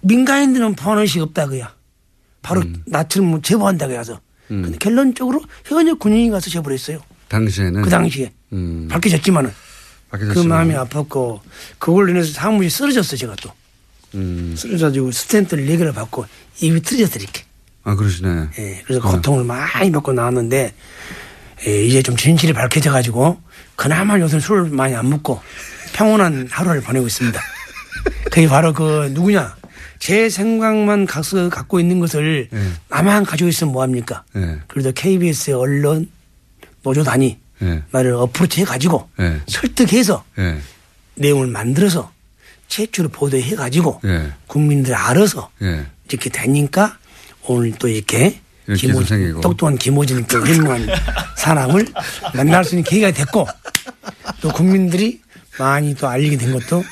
민간인들은 0.00 0.74
보안 0.74 0.98
의식 0.98 1.20
없다 1.20 1.46
그야. 1.46 1.74
바로 2.42 2.62
나처럼 2.86 3.30
뭐 3.30 3.40
제보한다고 3.42 3.92
해서. 3.92 4.20
음. 4.50 4.62
근데 4.62 4.78
결론적으로 4.78 5.42
현역 5.64 5.98
군인이 5.98 6.30
가서 6.30 6.50
제보를 6.50 6.74
했어요. 6.74 7.00
당시에는 7.28 7.82
그 7.82 7.90
당시에 7.90 8.32
음. 8.52 8.86
밝혀졌지만은 8.88 9.50
그. 10.10 10.38
마음이 10.40 10.74
아팠고 10.74 11.40
그걸로 11.78 12.10
인해서 12.10 12.32
사무실이 12.32 12.70
쓰러졌어요 12.70 13.18
제가 13.18 13.34
또 13.42 13.50
음. 14.14 14.54
쓰러져가지고 14.56 15.10
스탠트를 15.10 15.66
4개를 15.66 15.94
받고 15.94 16.26
입이 16.60 16.80
틀어졌어 16.82 17.18
이렇게. 17.18 17.44
아 17.82 17.94
그러시네. 17.94 18.48
예, 18.58 18.82
그래서 18.86 19.06
어. 19.06 19.12
고통을 19.12 19.44
많이 19.44 19.90
받고 19.92 20.12
나왔는데 20.12 20.74
예, 21.66 21.84
이제 21.84 22.02
좀 22.02 22.16
진실이 22.16 22.52
밝혀져 22.52 22.92
가지고 22.92 23.40
그나마 23.74 24.18
요새 24.18 24.40
술을 24.40 24.70
많이 24.70 24.94
안 24.94 25.08
먹고 25.08 25.40
평온한 25.92 26.48
하루를 26.50 26.80
보내고 26.80 27.06
있습니다. 27.06 27.40
그게 28.30 28.48
바로 28.48 28.72
그 28.72 29.10
누구냐 29.12 29.56
제 29.98 30.28
생각만 30.28 31.06
가서 31.06 31.48
갖고 31.48 31.80
있는 31.80 32.00
것을 32.00 32.48
예. 32.52 32.58
나만 32.88 33.24
가지고 33.24 33.48
있으면 33.48 33.72
뭐합니까? 33.72 34.24
예. 34.36 34.58
그래도 34.66 34.92
KBS의 34.92 35.56
언론 35.56 36.08
노조단이 36.82 37.38
예. 37.62 37.82
나를 37.90 38.12
어프로치 38.12 38.60
해가지고 38.62 39.08
예. 39.20 39.40
설득해서 39.46 40.24
예. 40.38 40.58
내용을 41.14 41.46
만들어서 41.46 42.12
최초로 42.68 43.08
보도해가지고 43.10 44.00
예. 44.04 44.32
국민들이 44.46 44.94
알아서 44.94 45.50
예. 45.62 45.86
이렇게 46.08 46.30
되니까 46.30 46.98
오늘 47.46 47.72
또 47.78 47.88
이렇게 47.88 48.40
김호-. 48.76 49.40
똑똑한 49.40 49.78
김호진 49.78 50.26
또 50.26 50.38
훌륭한 50.38 50.86
사람을 51.36 51.86
만날 52.34 52.64
수 52.64 52.74
있는 52.74 52.82
기회가 52.82 53.12
됐고 53.12 53.46
또 54.40 54.48
국민들이 54.50 55.20
많이 55.58 55.94
또 55.94 56.08
알리게 56.08 56.36
된 56.36 56.52
것도 56.52 56.84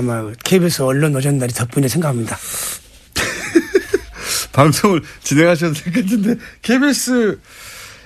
아마 0.00 0.32
KBS 0.44 0.80
언론 0.82 1.12
노전단이 1.12 1.52
덕분에 1.52 1.86
생각합니다. 1.86 2.38
방송을 4.52 5.02
진행하셔도 5.22 5.74
되겠는데 5.74 6.36
KBS 6.62 7.38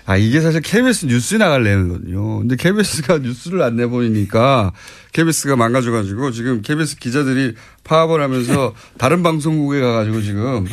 아 0.07 0.17
이게 0.17 0.41
사실 0.41 0.61
KBS 0.61 1.07
뉴스에 1.07 1.39
나갈 1.39 1.63
내용이거든요. 1.63 2.41
근데 2.41 2.57
KBS가 2.57 3.19
뉴스를 3.23 3.63
안 3.63 3.77
내보니까 3.77 4.73
KBS가 5.13 5.55
망가져가지고 5.55 6.33
지금 6.33 6.63
KBS 6.63 6.99
기자들이 6.99 7.55
파업을 7.85 8.21
하면서 8.21 8.75
다른 8.99 9.23
방송국에 9.23 9.81
가가지고 9.81 10.21
지금 10.21 10.67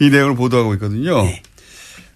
이 0.00 0.08
내용을 0.08 0.34
보도하고 0.36 0.72
있거든요. 0.74 1.22
네. 1.22 1.42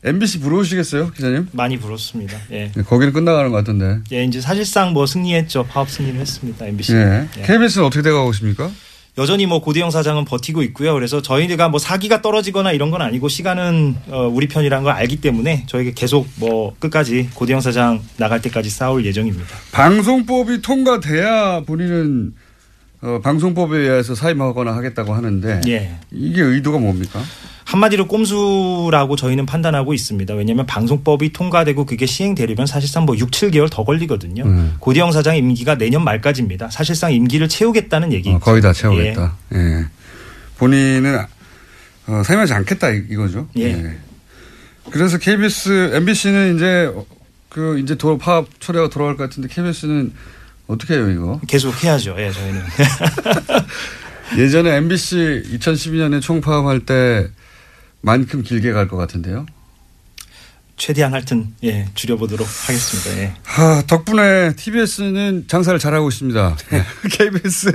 MBC 0.06 0.38
부러우시겠어요, 0.38 1.10
기자님? 1.10 1.48
많이 1.50 1.78
부럽습니다. 1.78 2.38
예. 2.52 2.70
네, 2.72 2.82
거기는 2.82 3.12
끝나가는 3.12 3.50
것 3.50 3.56
같던데. 3.58 3.98
예, 4.12 4.22
이제 4.24 4.40
사실상 4.40 4.92
뭐 4.92 5.04
승리했죠. 5.04 5.64
파업 5.64 5.90
승리를 5.90 6.18
했습니다. 6.20 6.64
MBC. 6.64 6.94
예. 6.94 7.28
KBS는 7.42 7.84
어떻게 7.84 8.02
돼가고 8.02 8.30
있습니까? 8.30 8.70
여전히 9.18 9.46
뭐 9.46 9.60
고대영 9.60 9.90
사장은 9.90 10.24
버티고 10.26 10.62
있고요. 10.64 10.94
그래서 10.94 11.22
저희가 11.22 11.70
뭐 11.70 11.80
사기가 11.80 12.22
떨어지거나 12.22 12.70
이런 12.70 12.90
건 12.92 13.02
아니고 13.02 13.28
시간은 13.28 13.96
어, 14.08 14.30
우리 14.32 14.46
편이라는 14.46 14.84
걸 14.84 14.92
알기 14.92 15.20
때문에 15.20 15.64
저희가 15.66 15.90
계속 15.96 16.28
뭐 16.36 16.76
끝까지 16.78 17.30
고대영 17.34 17.60
사장 17.60 18.00
나갈 18.16 18.40
때까지 18.42 18.70
싸울 18.70 19.06
예정입니다. 19.06 19.56
방송법이 19.72 20.62
통과돼야 20.62 21.60
본인은 21.66 22.34
어, 23.00 23.20
방송법에 23.24 23.78
의해서 23.78 24.14
사임하거나 24.14 24.76
하겠다고 24.76 25.14
하는데 25.14 25.62
예. 25.66 25.96
이게 26.12 26.42
의도가 26.42 26.78
뭡니까? 26.78 27.20
한마디로 27.66 28.06
꼼수라고 28.06 29.16
저희는 29.16 29.44
판단하고 29.44 29.92
있습니다. 29.92 30.34
왜냐하면 30.34 30.66
방송법이 30.66 31.32
통과되고 31.32 31.84
그게 31.84 32.06
시행되려면 32.06 32.64
사실상 32.66 33.04
뭐 33.04 33.16
6, 33.16 33.32
7개월 33.32 33.68
더 33.68 33.84
걸리거든요. 33.84 34.44
음. 34.44 34.76
고대영 34.78 35.10
사장 35.10 35.36
임기가 35.36 35.76
내년 35.76 36.04
말까지입니다. 36.04 36.70
사실상 36.70 37.12
임기를 37.12 37.48
채우겠다는 37.48 38.12
얘기. 38.12 38.30
어, 38.30 38.38
거의 38.38 38.62
다 38.62 38.72
채우겠다. 38.72 39.36
예. 39.54 39.84
본인은 40.58 41.18
어, 42.06 42.22
사임하지 42.24 42.52
않겠다 42.54 42.90
이- 42.90 43.02
이거죠. 43.10 43.48
예. 43.58 43.96
그래서 44.92 45.18
KBS, 45.18 45.90
MBC는 45.94 46.54
이제 46.56 46.92
어, 46.94 47.04
그 47.48 47.80
이제 47.80 47.96
도 47.96 48.16
파업 48.16 48.48
초래가 48.60 48.88
돌아갈 48.90 49.16
것 49.16 49.24
같은데 49.24 49.48
KBS는 49.52 50.12
어떻게 50.68 50.94
해요 50.94 51.10
이거? 51.10 51.40
계속 51.48 51.82
해야죠. 51.82 52.14
예, 52.16 52.30
저희는. 52.30 52.62
예전에 54.38 54.76
MBC 54.76 55.42
2012년에 55.58 56.20
총파업할 56.22 56.80
때 56.80 57.28
만큼 58.02 58.42
길게 58.42 58.72
갈 58.72 58.88
것 58.88 58.96
같은데요. 58.96 59.46
최대한 60.76 61.14
하여튼 61.14 61.54
예, 61.64 61.88
줄여보도록 61.94 62.46
하겠습니다. 62.46 63.22
예. 63.22 63.34
하, 63.44 63.82
덕분에 63.86 64.54
TBS는 64.56 65.44
장사를 65.48 65.78
잘하고 65.78 66.08
있습니다. 66.08 66.56
KBS 67.12 67.72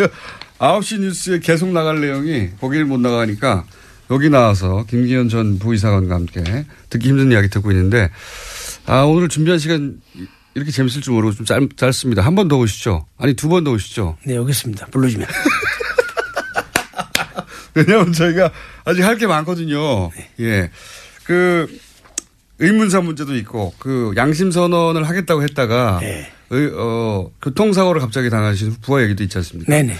9시 0.59 0.99
뉴스에 0.99 1.39
계속 1.39 1.69
나갈 1.69 1.99
내용이 1.99 2.51
거기를 2.59 2.85
못 2.85 2.99
나가니까 2.99 3.65
여기 4.11 4.29
나와서 4.29 4.85
김기현 4.87 5.29
전 5.29 5.57
부의사관과 5.57 6.13
함께 6.13 6.65
듣기 6.89 7.07
힘든 7.09 7.31
이야기 7.31 7.49
듣고 7.49 7.71
있는데 7.71 8.09
아, 8.85 9.01
오늘 9.01 9.29
준비한 9.29 9.57
시간 9.57 9.99
이렇게 10.53 10.69
재밌을 10.69 11.01
줄 11.01 11.13
모르고 11.13 11.33
좀 11.33 11.45
짧, 11.45 11.69
짧습니다. 11.77 12.21
한 12.21 12.35
번 12.35 12.47
더 12.49 12.57
오시죠. 12.57 13.05
아니, 13.17 13.33
두 13.35 13.47
번 13.47 13.63
더 13.63 13.71
오시죠. 13.71 14.17
네, 14.25 14.35
여기 14.35 14.51
있습니다. 14.51 14.85
불러주면. 14.87 15.25
왜냐하면 17.75 18.13
저희가 18.13 18.51
아직 18.85 19.03
할 19.03 19.17
게 19.17 19.27
많거든요. 19.27 20.09
예. 20.39 20.69
그 21.23 21.67
의문사 22.59 23.01
문제도 23.01 23.35
있고 23.37 23.73
그 23.79 24.13
양심 24.17 24.51
선언을 24.51 25.07
하겠다고 25.07 25.43
했다가 25.43 25.99
네. 26.01 26.31
의, 26.51 26.71
어, 26.75 27.29
교통사고를 27.41 28.01
갑자기 28.01 28.29
당하신 28.29 28.75
부하 28.81 29.01
얘기도 29.03 29.23
있지 29.23 29.37
않습니까? 29.37 29.71
네네. 29.71 29.95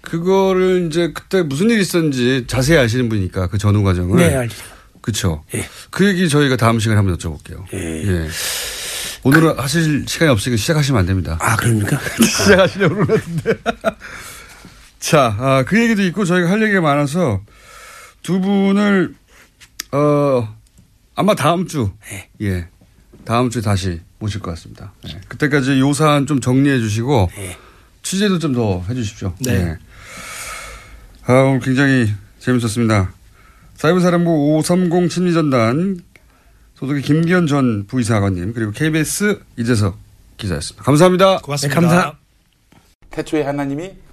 그거를 0.00 0.86
이제 0.88 1.12
그때 1.12 1.42
무슨 1.42 1.70
일이 1.70 1.80
있었는지 1.82 2.44
자세히 2.46 2.78
아시는 2.78 3.08
분이니까 3.08 3.48
그 3.48 3.58
전후 3.58 3.82
과정을. 3.82 4.16
네, 4.18 4.34
알죠. 4.36 4.56
그쵸. 5.00 5.44
예. 5.54 5.66
그 5.90 6.06
얘기 6.06 6.28
저희가 6.28 6.56
다음 6.56 6.78
시간에 6.78 6.96
한번 6.96 7.16
여쭤볼게요. 7.18 7.64
예. 7.74 8.28
오늘은 9.24 9.58
하실 9.58 10.04
시간이 10.06 10.30
없으니까 10.30 10.56
시작하시면 10.58 10.98
안 11.00 11.06
됩니다. 11.06 11.36
아, 11.40 11.56
그럽니까? 11.56 11.98
시작하시려고 12.24 12.94
그러는데. 13.06 13.54
자, 15.02 15.34
아, 15.38 15.64
그 15.66 15.82
얘기도 15.82 16.02
있고 16.04 16.24
저희가 16.24 16.48
할 16.48 16.62
얘기가 16.62 16.80
많아서 16.80 17.40
두 18.22 18.40
분을, 18.40 19.14
어, 19.90 20.56
아마 21.16 21.34
다음 21.34 21.66
주, 21.66 21.90
예, 22.40 22.68
다음 23.24 23.50
주에 23.50 23.60
다시 23.62 24.00
모실 24.20 24.40
것 24.40 24.52
같습니다. 24.52 24.92
예. 25.08 25.20
그때까지 25.26 25.80
요 25.80 25.92
사안 25.92 26.26
좀 26.26 26.40
정리해 26.40 26.78
주시고 26.78 27.28
취재도 28.02 28.38
좀 28.38 28.54
더 28.54 28.84
해 28.88 28.94
주십시오. 28.94 29.34
네. 29.40 29.50
예. 29.52 29.78
아, 31.26 31.32
오늘 31.32 31.58
굉장히 31.58 32.12
재밌었습니다. 32.38 33.12
사이버사령부 33.74 34.56
530 34.58 35.10
심리전단 35.10 36.00
소속의 36.76 37.02
김기현 37.02 37.48
전 37.48 37.86
부이사관님 37.88 38.54
그리고 38.54 38.70
KBS 38.70 39.40
이재석 39.58 39.98
기자였습니다. 40.36 40.84
감사합니다. 40.84 41.38
고맙습니다. 41.38 41.80
네, 41.80 41.86
감사. 41.88 42.16
태초에 43.10 43.42
하나님이 43.42 43.90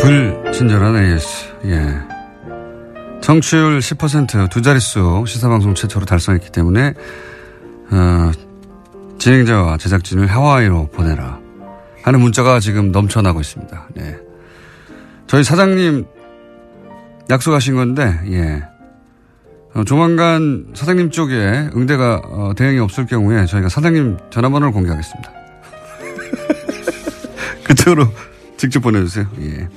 불친절한 0.00 0.96
AS. 0.96 1.26
예. 1.64 1.98
청취율 3.20 3.80
10%두 3.80 4.62
자릿수 4.62 5.24
시사방송 5.26 5.74
최초로 5.74 6.06
달성했기 6.06 6.52
때문에 6.52 6.94
어, 7.90 8.30
진행자와 9.18 9.78
제작진을 9.78 10.28
하와이로 10.28 10.90
보내라 10.92 11.40
하는 12.02 12.20
문자가 12.20 12.60
지금 12.60 12.92
넘쳐나고 12.92 13.40
있습니다. 13.40 13.88
네. 13.94 14.16
저희 15.26 15.42
사장님 15.42 16.06
약속하신 17.28 17.74
건데 17.74 18.20
예. 18.30 18.75
어, 19.76 19.84
조만간 19.84 20.68
사장님 20.72 21.10
쪽에 21.10 21.68
응대가 21.76 22.22
어, 22.24 22.54
대응이 22.56 22.78
없을 22.78 23.04
경우에 23.04 23.44
저희가 23.44 23.68
사장님 23.68 24.16
전화번호를 24.30 24.72
공개하겠습니다. 24.72 25.30
그쪽으로 27.62 28.08
직접 28.56 28.80
보내주세요. 28.80 29.26
예. 29.42 29.68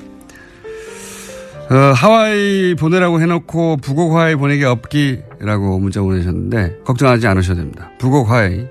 어, 1.70 1.76
하와이 1.94 2.76
보내라고 2.76 3.20
해놓고 3.20 3.78
북옥 3.78 4.14
하와이 4.14 4.36
보내기 4.36 4.64
없기라고 4.64 5.80
문자 5.80 6.02
보내셨는데 6.02 6.78
걱정하지 6.86 7.28
않으셔도 7.28 7.60
됩니다. 7.60 7.92
북옥 8.00 8.30
하와이 8.30 8.68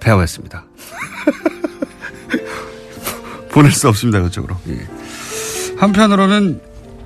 배워했습니다. 0.00 0.64
보낼 3.52 3.70
수 3.70 3.86
없습니다. 3.86 4.22
그쪽으로. 4.22 4.56
예. 4.68 4.78
한편으로는 5.76 6.58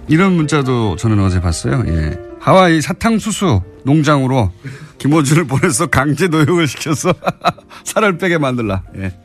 이런 0.07 0.35
문자도 0.35 0.95
저는 0.95 1.19
어제 1.19 1.41
봤어요. 1.41 1.83
예. 1.89 2.36
하와이 2.47 2.81
사탕수수 2.81 3.61
농장으로 3.83 4.53
김호준을 4.99 5.49
보내서 5.49 5.87
강제 5.87 6.29
노역을 6.29 6.69
시켜서 6.69 7.13
살을 7.83 8.19
빼게 8.19 8.39
만들라. 8.39 8.85
예. 8.99 9.11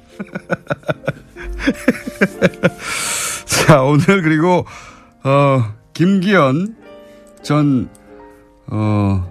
자, 3.45 3.83
오늘 3.83 4.23
그리고 4.23 4.65
어, 5.23 5.71
김기현 5.93 6.75
전, 7.43 7.89
어, 8.65 9.29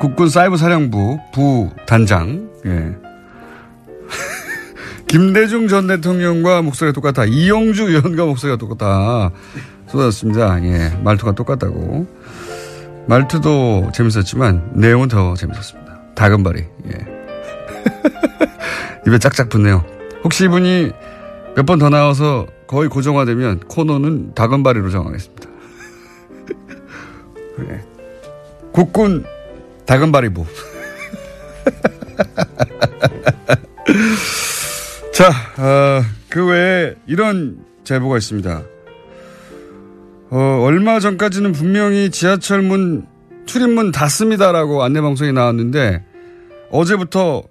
국군 0.00 0.30
사이버 0.30 0.56
사령부 0.56 1.18
부단장, 1.34 2.48
예. 2.64 2.96
김대중 5.06 5.68
전 5.68 5.86
대통령과 5.86 6.62
목소리가 6.62 6.94
똑같아. 6.94 7.26
이용주 7.26 7.90
의원과 7.90 8.24
목소리가 8.24 8.56
똑같아. 8.56 9.32
쏟았습니다. 9.86 10.64
예. 10.64 10.98
말투가 11.02 11.32
똑같다고. 11.32 12.17
말투도 13.08 13.90
재밌었지만 13.94 14.72
내용은 14.74 15.08
더 15.08 15.34
재밌었습니다. 15.34 15.98
다금바리. 16.14 16.64
예. 16.86 16.92
입에 19.06 19.18
짝짝 19.18 19.48
붙네요. 19.48 19.82
혹시 20.24 20.44
이분이 20.44 20.92
몇 21.56 21.64
번 21.66 21.78
더 21.78 21.88
나와서 21.88 22.46
거의 22.66 22.88
고정화되면 22.90 23.60
코너는 23.60 24.34
다금바리로 24.34 24.90
정하겠습니다. 24.90 25.48
네. 27.58 27.80
국군 28.72 29.24
다금바리부. 29.86 30.44
자, 35.14 35.30
어, 35.56 36.02
그 36.28 36.46
외에 36.46 36.94
이런 37.06 37.64
제보가 37.84 38.18
있습니다. 38.18 38.62
어, 40.30 40.60
얼마 40.62 41.00
전까지는 41.00 41.52
분명히 41.52 42.10
지하철 42.10 42.62
문, 42.62 43.06
출입문 43.46 43.92
닫습니다라고 43.92 44.82
안내 44.82 45.00
방송이 45.00 45.32
나왔는데 45.32 46.04
어제부터 46.70 47.42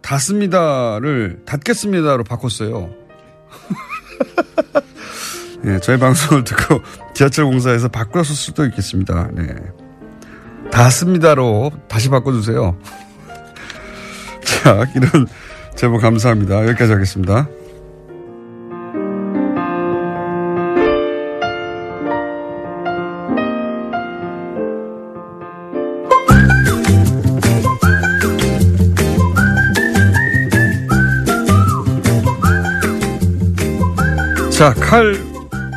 닫습니다를 0.00 1.42
닫겠습니다로 1.44 2.22
바꿨어요. 2.24 2.90
네, 5.62 5.78
저희 5.82 5.98
방송을 5.98 6.44
듣고 6.44 6.80
지하철 7.14 7.46
공사에서 7.46 7.88
바꿨을 7.88 8.24
수도 8.26 8.64
있겠습니다. 8.66 9.28
네. 9.32 9.54
닫습니다로 10.70 11.72
다시 11.88 12.08
바꿔주세요. 12.08 12.78
자, 14.44 14.84
이런 14.94 15.26
제보 15.74 15.98
감사합니다. 15.98 16.66
여기까지 16.68 16.92
하겠습니다. 16.92 17.48
자, 34.58 34.74
칼 34.74 35.16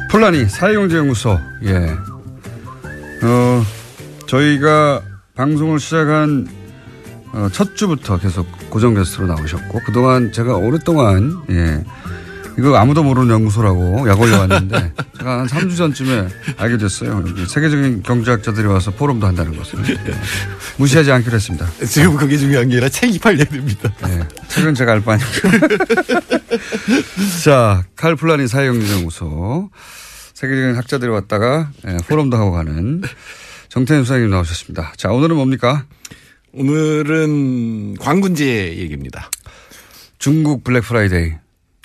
폴라니 0.09 0.49
사회경제연구소. 0.49 1.39
예. 1.65 1.75
어, 3.23 3.63
저희가 4.25 5.03
방송을 5.35 5.79
시작한 5.79 6.47
어, 7.31 7.47
첫 7.51 7.75
주부터 7.75 8.17
계속 8.17 8.47
고정 8.71 8.95
게스트로 8.95 9.27
나오셨고, 9.27 9.81
그동안 9.85 10.31
제가 10.31 10.55
오랫동안, 10.55 11.43
예. 11.51 11.83
이거 12.57 12.75
아무도 12.77 13.03
모르는 13.03 13.29
연구소라고 13.29 14.07
약 14.09 14.19
올려 14.19 14.39
왔는데, 14.39 14.93
제가 15.17 15.39
한 15.39 15.47
3주 15.47 15.77
전쯤에 15.77 16.27
알게 16.57 16.77
됐어요. 16.77 17.23
세계적인 17.47 18.03
경제학자들이 18.03 18.67
와서 18.67 18.91
포럼도 18.91 19.27
한다는 19.27 19.55
것을. 19.57 19.79
예. 19.89 20.13
무시하지 20.77 21.11
않기로 21.11 21.35
했습니다. 21.35 21.67
지금 21.87 22.17
그게 22.17 22.37
중요한 22.37 22.67
게 22.69 22.75
아니라 22.75 22.89
책이 22.89 23.19
팔려야 23.19 23.45
됩니다. 23.45 23.91
예. 24.07 24.27
책은 24.49 24.75
제가 24.75 24.93
알 24.93 25.01
바니까. 25.01 25.49
자, 27.43 27.83
칼 27.95 28.15
폴라니 28.15 28.47
사회경제연구소. 28.47 29.69
세계적인 30.33 30.75
학자들이 30.75 31.11
왔다가 31.11 31.69
예, 31.87 31.97
포럼도 32.07 32.35
하고 32.37 32.51
가는 32.51 33.01
정태인 33.69 34.03
소장님 34.03 34.29
나오셨습니다. 34.29 34.93
자, 34.97 35.09
오늘은 35.09 35.35
뭡니까? 35.35 35.85
오늘은 36.53 37.97
광군제 37.97 38.75
얘기입니다. 38.77 39.29
중국 40.17 40.63
Black 40.63 40.81
Friday. 40.81 41.33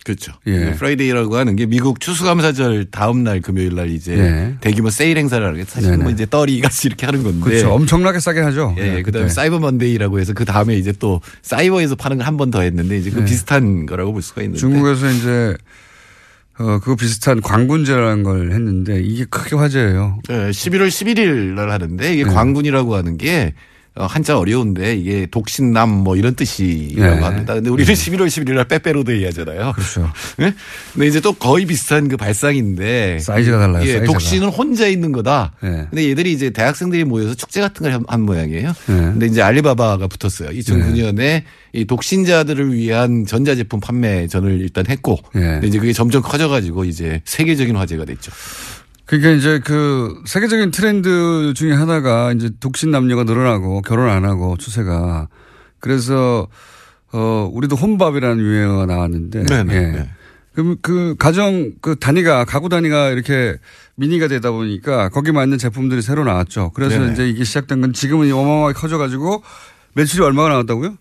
그렇죠. 0.07 0.33
예. 0.47 0.71
Friday라고 0.79 1.37
하는 1.37 1.57
게 1.57 1.67
미국 1.67 1.99
추수감사절 1.99 2.87
다음 2.93 3.25
날 3.25 3.41
금요일 3.41 3.75
날 3.75 3.91
이제 3.91 4.17
예. 4.17 4.55
대규모 4.61 4.89
세일 4.89 5.19
행사를 5.19 5.45
하는 5.45 5.59
게 5.59 5.65
사실 5.65 5.89
뭐 5.91 5.99
네네. 5.99 6.13
이제 6.13 6.27
떨이 6.31 6.61
같이 6.61 6.87
이렇게 6.87 7.07
하는 7.07 7.25
건데. 7.25 7.41
그렇죠. 7.41 7.73
엄청나게 7.73 8.21
싸게 8.21 8.39
하죠. 8.41 8.77
예, 8.79 8.83
네, 8.83 9.03
그다음에 9.03 9.25
그때. 9.27 9.35
Cyber 9.35 9.59
Monday라고 9.59 10.21
해서 10.21 10.33
그 10.33 10.45
다음에 10.45 10.77
이제 10.77 10.93
또 10.93 11.21
사이버에서 11.43 11.97
파는 11.97 12.19
걸 12.19 12.27
한 12.27 12.37
번 12.37 12.53
더 12.53 12.61
했는데 12.61 12.97
이제 12.99 13.11
그 13.11 13.19
네. 13.19 13.25
비슷한 13.25 13.85
거라고 13.87 14.13
볼 14.13 14.23
수가 14.23 14.43
있는데. 14.43 14.61
중국에서 14.61 15.11
이제 15.11 15.57
어, 16.59 16.79
그거 16.79 16.95
비슷한 16.95 17.41
광군제라는 17.41 18.23
걸 18.23 18.53
했는데 18.53 19.01
이게 19.03 19.25
크게 19.25 19.57
화제예요. 19.57 20.21
예, 20.31 20.35
11월 20.51 20.87
11일 20.89 21.55
날 21.55 21.71
하는데 21.71 22.15
이게 22.15 22.23
네. 22.25 22.31
광군이라고 22.33 22.95
하는 22.95 23.19
게 23.19 23.55
어, 23.57 23.61
한자 23.99 24.39
어려운데 24.39 24.95
이게 24.97 25.27
독신남 25.31 25.89
뭐 25.91 26.17
이런 26.17 26.35
뜻이라고 26.35 27.17
네. 27.17 27.23
합니다. 27.23 27.55
근데 27.55 27.71
우리는 27.71 27.93
11월 27.95 28.27
11일 28.27 28.55
날 28.55 28.65
빼빼로데이 28.69 29.25
하잖아요. 29.25 29.73
그렇죠. 29.75 30.11
네? 30.37 30.53
근데 30.93 31.07
이제 31.07 31.21
또 31.21 31.33
거의 31.33 31.65
비슷한 31.65 32.09
그 32.09 32.17
발상인데 32.17 33.19
사이즈가 33.21 33.59
달라요, 33.59 33.83
예, 33.85 33.93
사이즈가. 33.99 34.07
독신은 34.13 34.49
혼자 34.49 34.87
있는 34.87 35.13
거다. 35.13 35.53
네. 35.63 35.87
근데 35.91 36.09
얘들이 36.11 36.33
이제 36.33 36.51
대학생들이 36.51 37.05
모여서 37.05 37.35
축제 37.35 37.61
같은 37.61 37.83
걸 37.91 37.97
한 38.09 38.23
모양이에요. 38.23 38.69
네. 38.69 38.95
근데 38.95 39.27
이제 39.27 39.41
알리바바가 39.41 40.07
붙었어요. 40.09 40.51
2009년에 40.51 41.43
이 41.73 41.85
독신자들을 41.87 42.75
위한 42.75 43.25
전자제품 43.27 43.81
판매전을 43.81 44.61
일단 44.61 44.85
했고 44.89 45.19
네. 45.35 45.41
근데 45.41 45.67
이제 45.69 45.79
그게 45.79 45.93
점점 45.93 46.23
커져가지고 46.23 46.85
이제 46.85 47.23
세계적인 47.25 47.75
화제가 47.77 48.05
됐죠. 48.05 48.33
그러니까 49.07 49.31
이제 49.31 49.61
그 49.65 50.21
세계적인 50.27 50.73
트렌드 50.73 51.53
중에 51.55 51.73
하나가 51.73 52.33
이제 52.33 52.51
독신 52.61 52.91
남녀가 52.91 53.25
늘어나고 53.25 53.83
결혼 53.83 54.09
안 54.09 54.25
하고 54.25 54.57
추세가 54.57 55.29
그래서 55.79 56.49
어 57.13 57.49
우리도 57.53 57.77
혼밥이라는 57.77 58.43
유행어가 58.43 58.87
나왔는데 58.87 59.45
네네, 59.47 59.75
예. 59.75 59.81
네. 59.93 60.11
그럼 60.55 60.77
그 60.83 61.15
가정 61.19 61.73
그 61.81 61.97
단위가 61.97 62.45
가구 62.45 62.69
단위가 62.69 63.11
이렇게 63.11 63.57
미니가 63.97 64.27
되다 64.27 64.51
보니까 64.51 65.09
거기 65.11 65.31
맞는 65.31 65.59
제품들이 65.59 66.03
새로 66.03 66.25
나왔죠. 66.25 66.73
그래서 66.75 66.99
네네. 66.99 67.13
이제 67.13 67.29
이게 67.29 67.45
시작된 67.45 67.81
건 67.81 67.93
지금은 67.93 68.33
어마어마하게 68.33 68.73
커져가지고 68.75 69.43
매출이 69.95 70.25
얼마가 70.25 70.49
나왔다고요? 70.49 70.97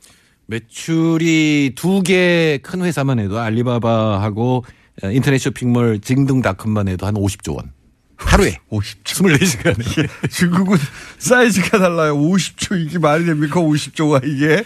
매출이 0.48 1.74
두 1.76 2.04
개 2.04 2.60
큰 2.62 2.82
회사만 2.82 3.18
해도 3.20 3.40
알리바바하고 3.40 4.64
어, 5.04 5.10
인터넷 5.12 5.38
쇼핑몰 5.40 6.00
징등닷컴만 6.00 6.88
해도 6.88 7.08
한 7.08 7.16
50조 7.16 7.56
원. 7.56 7.72
하루에 8.18 8.58
50조. 8.72 9.38
24시간에. 9.38 10.30
중국은 10.30 10.78
사이즈가 11.18 11.80
달라요. 11.80 12.16
50조 12.18 12.80
이게 12.80 13.00
말이 13.00 13.26
됩니까? 13.26 13.60
50조가 13.60 14.22
이게 14.28 14.64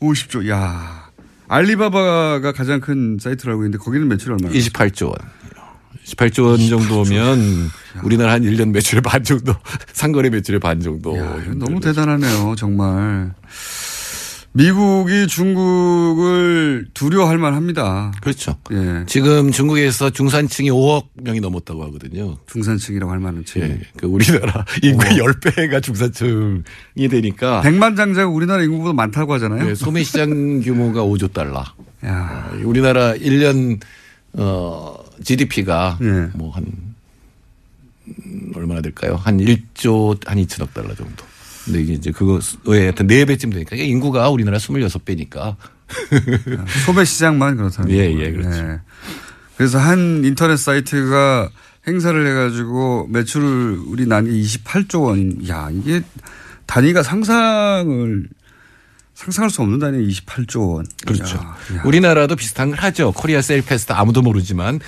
50조. 0.00 0.48
야 0.48 1.10
알리바바가 1.48 2.52
가장 2.52 2.80
큰 2.80 3.18
사이트로 3.20 3.52
알고 3.52 3.62
있는데 3.64 3.78
거기는 3.78 4.06
매출 4.08 4.32
얼마나? 4.32 4.52
28조 4.54 5.06
원. 5.06 5.14
28조 6.06 6.46
원 6.46 6.58
정도면 6.68 7.70
우리나라 8.02 8.32
한 8.32 8.42
1년 8.42 8.70
매출의 8.72 9.00
반 9.00 9.24
정도, 9.24 9.54
상거래 9.94 10.28
매출의 10.28 10.60
반 10.60 10.80
정도. 10.80 11.16
너무 11.54 11.80
대단하네요, 11.80 12.54
정말. 12.58 13.32
미국이 14.56 15.26
중국을 15.26 16.86
두려워할 16.94 17.38
만합니다. 17.38 18.12
그렇죠. 18.22 18.56
예. 18.70 19.04
지금 19.06 19.50
중국에서 19.50 20.10
중산층이 20.10 20.70
5억 20.70 21.06
명이 21.14 21.40
넘었다고 21.40 21.82
하거든요. 21.86 22.38
중산층이라고 22.46 23.10
할 23.10 23.18
만한 23.18 23.44
층. 23.44 23.62
예. 23.62 23.80
그 23.96 24.06
우리나라 24.06 24.64
인구의 24.80 25.18
10배가 25.18 25.82
중산층이 25.82 27.08
되니까. 27.10 27.62
백만장자가 27.62 28.28
우리나라 28.30 28.62
인구보다 28.62 28.92
많다고 28.92 29.32
하잖아요. 29.34 29.70
예, 29.70 29.74
소매 29.74 30.04
시장 30.04 30.60
규모가 30.60 31.02
5조 31.02 31.32
달러. 31.32 31.64
야. 32.04 32.48
어, 32.52 32.56
우리나라 32.62 33.12
1년 33.14 33.80
어 34.34 34.96
GDP가 35.24 35.98
예. 36.00 36.28
뭐한 36.34 36.64
얼마나 38.54 38.80
될까요? 38.80 39.16
한 39.16 39.38
1조 39.38 40.24
한 40.28 40.38
2천억 40.38 40.72
달러 40.74 40.94
정도. 40.94 41.24
근데 41.64 41.80
이게 41.82 41.92
이제 41.94 42.10
그거에 42.10 42.40
하여튼 42.82 43.06
4배쯤 43.06 43.52
되니까 43.52 43.76
인구가 43.76 44.28
우리나라 44.30 44.58
26배니까. 44.58 45.56
소매 46.84 47.04
시장만 47.04 47.56
그렇다는 47.56 47.90
예, 47.90 48.08
거고요. 48.10 48.24
예, 48.24 48.32
그렇죠. 48.32 48.58
예. 48.58 48.80
그래서 49.56 49.78
한 49.78 50.22
인터넷 50.24 50.56
사이트가 50.56 51.50
행사를 51.86 52.26
해가지고 52.26 53.08
매출을 53.10 53.78
올린 53.86 54.24
게 54.24 54.30
28조 54.32 55.02
원. 55.04 55.48
야, 55.48 55.68
이게 55.72 56.02
단위가 56.66 57.02
상상을 57.02 58.28
상상할 59.14 59.50
수 59.50 59.62
없는 59.62 59.78
단위 59.78 60.08
28조 60.08 60.74
원. 60.74 60.86
그렇죠. 61.06 61.36
야, 61.36 61.56
야. 61.76 61.82
우리나라도 61.84 62.36
비슷한 62.36 62.70
걸 62.70 62.80
하죠. 62.80 63.12
코리아 63.12 63.40
세일 63.42 63.62
페스타 63.62 63.92
아무도 63.92 64.22
모르지만 64.22 64.80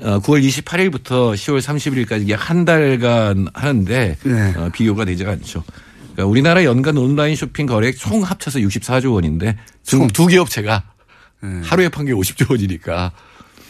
어, 0.00 0.20
9월 0.20 0.42
28일부터 0.44 1.34
10월 1.34 1.60
30일까지 1.60 2.28
약 2.30 2.48
한 2.48 2.64
달간 2.64 3.46
하는데 3.52 4.16
네. 4.22 4.54
어, 4.56 4.70
비교가 4.72 5.04
되지 5.04 5.24
않죠. 5.26 5.62
그러니까 6.14 6.26
우리나라 6.30 6.64
연간 6.64 6.96
온라인 6.96 7.36
쇼핑 7.36 7.66
거래액 7.66 7.96
총 7.96 8.22
합쳐서 8.22 8.60
64조 8.60 9.12
원인데 9.14 9.56
중국 9.82 10.12
두개 10.12 10.38
업체가 10.38 10.82
네. 11.42 11.60
하루에 11.64 11.88
판 11.88 12.06
게 12.06 12.12
50조 12.12 12.50
원이니까. 12.50 13.12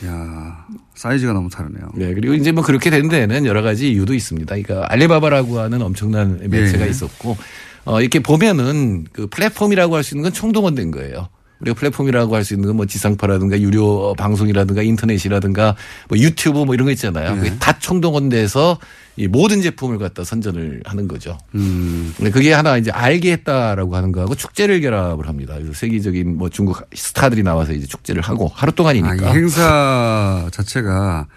야 0.06 0.66
사이즈가 0.94 1.32
너무 1.32 1.48
다르네요. 1.48 1.88
네, 1.94 2.12
그리고 2.14 2.34
이제 2.34 2.52
뭐 2.52 2.62
그렇게 2.62 2.90
된 2.90 3.08
데는 3.08 3.46
여러 3.46 3.62
가지 3.62 3.90
이유도 3.92 4.12
있습니다. 4.14 4.46
그러니까 4.56 4.86
알리바바라고 4.92 5.58
하는 5.60 5.80
엄청난 5.82 6.38
매체가 6.50 6.84
예. 6.86 6.90
있었고, 6.90 7.36
어, 7.84 8.00
이렇게 8.00 8.18
보면은 8.20 9.06
그 9.12 9.26
플랫폼이라고 9.28 9.96
할 9.96 10.02
수 10.04 10.14
있는 10.14 10.24
건 10.24 10.32
총동원된 10.32 10.90
거예요. 10.90 11.28
우리가 11.60 11.74
플랫폼이라고 11.78 12.34
할 12.34 12.44
수 12.44 12.52
있는 12.54 12.68
건뭐 12.68 12.86
지상파라든가 12.86 13.60
유료 13.60 14.12
방송이라든가 14.14 14.82
인터넷이라든가 14.82 15.76
뭐 16.08 16.18
유튜브 16.18 16.58
뭐 16.64 16.74
이런 16.74 16.84
거 16.86 16.92
있잖아요. 16.92 17.36
그게 17.36 17.56
다 17.58 17.78
총동원돼서 17.78 18.78
이 19.16 19.28
모든 19.28 19.62
제품을 19.62 19.98
갖다 19.98 20.24
선전을 20.24 20.82
하는 20.84 21.06
거죠. 21.08 21.38
음. 21.54 22.12
근데 22.16 22.30
그게 22.30 22.52
하나 22.52 22.76
이제 22.76 22.90
알게 22.90 23.32
했다라고 23.32 23.94
하는 23.96 24.10
거하고 24.12 24.34
축제를 24.34 24.80
결합을 24.80 25.28
합니다. 25.28 25.54
그래서 25.54 25.72
세계적인 25.72 26.36
뭐 26.36 26.48
중국 26.50 26.82
스타들이 26.92 27.42
나와서 27.44 27.72
이제 27.72 27.86
축제를 27.86 28.20
하고 28.22 28.50
하루 28.52 28.72
동안이니까. 28.72 29.30
아, 29.30 29.32
이 29.32 29.36
행사 29.36 30.48
자체가 30.50 31.28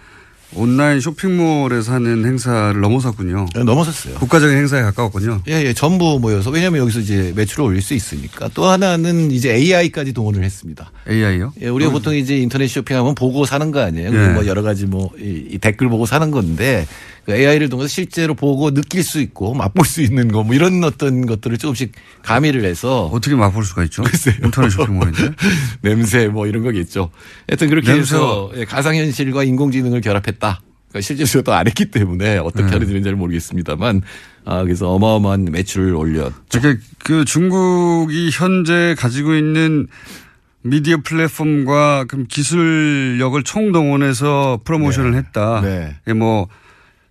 온라인 0.54 1.00
쇼핑몰에서 1.00 1.92
하는 1.92 2.24
행사를 2.24 2.80
넘어섰군요. 2.80 3.46
네, 3.54 3.64
넘어섰어요. 3.64 4.14
국가적인 4.14 4.56
행사에 4.56 4.82
가까웠군요. 4.82 5.42
예, 5.48 5.64
예, 5.64 5.72
전부 5.74 6.18
모여서 6.18 6.50
왜냐하면 6.50 6.80
여기서 6.80 7.00
이제 7.00 7.32
매출을 7.36 7.64
올릴 7.64 7.82
수 7.82 7.94
있으니까 7.94 8.48
또 8.54 8.64
하나는 8.64 9.30
이제 9.30 9.54
AI까지 9.54 10.12
동원을 10.12 10.42
했습니다. 10.42 10.90
AI요? 11.08 11.52
예, 11.60 11.68
우리가 11.68 11.90
보통 11.90 12.14
이제 12.14 12.36
인터넷 12.38 12.66
쇼핑하면 12.66 13.14
보고 13.14 13.44
사는 13.44 13.70
거 13.70 13.80
아니에요. 13.80 14.12
예. 14.12 14.28
뭐 14.28 14.46
여러 14.46 14.62
가지 14.62 14.86
뭐이 14.86 15.58
댓글 15.60 15.88
보고 15.88 16.06
사는 16.06 16.30
건데 16.30 16.86
그 16.86 17.17
AI를 17.34 17.68
통해서 17.68 17.88
실제로 17.88 18.34
보고 18.34 18.70
느낄 18.72 19.02
수 19.02 19.20
있고 19.20 19.54
맛볼 19.54 19.84
수 19.86 20.00
있는 20.02 20.28
거 20.32 20.42
뭐 20.42 20.54
이런 20.54 20.82
어떤 20.84 21.26
것들을 21.26 21.58
조금씩 21.58 21.92
가미를 22.22 22.64
해서 22.64 23.06
어떻게 23.06 23.34
맛볼 23.34 23.64
수가 23.64 23.84
있죠? 23.84 24.02
글쎄요. 24.02 24.34
인터넷 24.44 24.70
쇼핑몰인데. 24.70 25.32
냄새 25.82 26.28
뭐 26.28 26.46
이런 26.46 26.62
거겠죠. 26.62 27.10
하여튼 27.48 27.68
그렇게 27.68 27.92
냄새. 27.92 28.14
해서 28.16 28.50
예, 28.56 28.64
가상현실과 28.64 29.44
인공지능을 29.44 30.00
결합했다. 30.00 30.60
그러니까 30.88 31.00
실제로 31.02 31.42
또안 31.42 31.66
했기 31.66 31.90
때문에 31.90 32.38
어떻게 32.38 32.64
네. 32.64 32.70
하는 32.70 32.86
지는 32.86 33.02
잘 33.02 33.14
모르겠습니다만 33.14 34.00
아, 34.46 34.62
그래서 34.62 34.88
어마어마한 34.90 35.46
매출을 35.52 35.94
올렸. 35.94 36.32
그러니까 36.50 36.82
그 37.04 37.24
중국이 37.26 38.30
현재 38.32 38.94
가지고 38.98 39.34
있는 39.34 39.86
미디어 40.62 40.98
플랫폼과 41.04 42.06
그럼 42.08 42.26
기술력을 42.28 43.42
총동원해서 43.42 44.60
프로모션을 44.64 45.14
했다. 45.14 45.60
네. 45.62 45.96
예, 46.06 46.12
뭐 46.14 46.48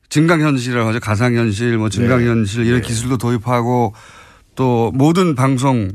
증강현실이라고 0.09 0.89
하죠. 0.89 0.99
가상현실, 0.99 1.77
뭐 1.77 1.89
증강현실 1.89 2.65
이런 2.65 2.81
기술도 2.81 3.17
도입하고 3.17 3.93
또 4.55 4.91
모든 4.95 5.35
방송 5.35 5.91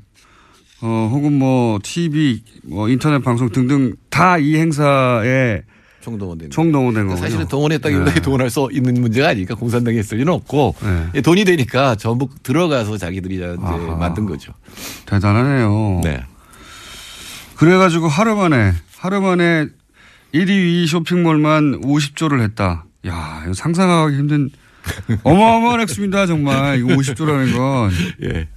어 0.82 1.08
혹은 1.12 1.32
뭐 1.38 1.78
TV, 1.82 2.42
뭐 2.64 2.88
인터넷 2.88 3.22
방송 3.22 3.50
등등 3.50 3.94
다 4.10 4.36
이 4.38 4.56
행사에 4.56 5.62
총동원된 6.00 6.50
총동원된 6.50 7.06
거군요. 7.06 7.20
사실은 7.20 7.46
동원했다기보다 7.46 8.14
네. 8.14 8.20
동원할 8.20 8.50
수 8.50 8.68
있는 8.72 9.00
문제가 9.00 9.28
아니니까 9.28 9.54
공산당이 9.54 9.96
했을 9.98 10.18
리는 10.18 10.32
없고 10.32 10.74
네. 10.82 11.06
예, 11.14 11.20
돈이 11.20 11.44
되니까 11.44 11.94
전부 11.94 12.28
들어가서 12.42 12.98
자기들이 12.98 13.36
이제 13.36 13.56
만든 13.98 14.26
거죠. 14.26 14.52
대단하네요. 15.06 16.00
네. 16.02 16.24
그래가지고 17.54 18.08
하루 18.08 18.34
만에 18.34 18.72
하루 18.98 19.20
만에 19.20 19.66
1위 20.34 20.48
2위 20.48 20.86
쇼핑몰만 20.88 21.80
50조를 21.82 22.40
했다. 22.42 22.84
야, 23.06 23.42
이거 23.44 23.52
상상하기 23.52 24.16
힘든 24.16 24.50
어마어마한 25.22 25.80
액수입니다, 25.82 26.26
정말. 26.26 26.78
이거 26.78 26.88
50조라는 26.88 27.56
건. 27.56 27.90
예. 28.22 28.48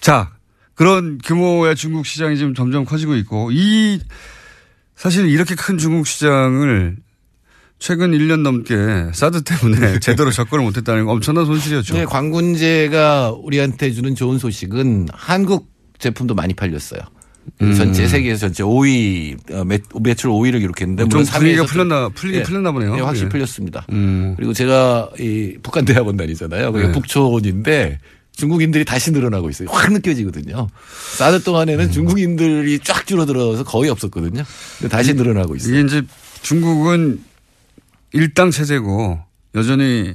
자, 0.00 0.32
그런 0.74 1.18
규모의 1.18 1.76
중국 1.76 2.06
시장이 2.06 2.36
지금 2.36 2.54
점점 2.54 2.84
커지고 2.84 3.14
있고 3.16 3.50
이 3.52 4.00
사실 4.96 5.28
이렇게 5.28 5.54
큰 5.54 5.78
중국 5.78 6.06
시장을 6.06 6.96
최근 7.78 8.12
1년 8.12 8.40
넘게 8.42 9.10
사드 9.14 9.42
때문에 9.42 9.98
제대로 10.00 10.30
접근을 10.30 10.64
못했다는 10.64 11.06
건 11.06 11.16
엄청난 11.16 11.46
손실이었죠. 11.46 11.94
네, 11.94 12.04
광군제가 12.04 13.32
우리한테 13.32 13.90
주는 13.92 14.14
좋은 14.14 14.38
소식은 14.38 15.08
한국 15.12 15.70
제품도 15.98 16.34
많이 16.34 16.54
팔렸어요. 16.54 17.00
음. 17.62 17.74
전체 17.74 18.08
세계에서 18.08 18.48
전체 18.48 18.62
5위 18.62 19.52
어, 19.52 19.64
매, 19.64 19.78
매출 20.00 20.30
5위를 20.30 20.60
기록했는데 20.60 21.08
좀 21.08 21.24
분위기가 21.24 21.64
3위에서 21.64 21.68
풀렸나 21.68 22.08
풀리긴 22.10 22.42
풀렸나 22.44 22.72
보네요. 22.72 22.96
예, 22.96 23.00
확실히 23.00 23.26
예. 23.26 23.28
풀렸습니다. 23.28 23.86
음. 23.92 24.34
그리고 24.36 24.52
제가 24.52 25.10
이 25.18 25.56
북한 25.62 25.84
대학원 25.84 26.16
다니잖아요. 26.16 26.72
그게 26.72 26.86
네. 26.86 26.92
북촌인데 26.92 27.98
중국인들이 28.32 28.84
다시 28.84 29.10
늘어나고 29.10 29.50
있어요. 29.50 29.68
확 29.70 29.92
느껴지거든요. 29.92 30.68
사드 31.16 31.42
동안에는 31.42 31.84
음. 31.86 31.90
중국인들이 31.90 32.78
쫙 32.80 33.06
줄어들어서 33.06 33.64
거의 33.64 33.90
없었거든요. 33.90 34.44
근데 34.78 34.88
다시 34.88 35.14
늘어나고 35.14 35.56
있어요. 35.56 35.74
이게 35.74 35.86
이제 35.86 36.02
중국은 36.42 37.20
일당 38.12 38.50
체제고 38.50 39.20
여전히 39.54 40.14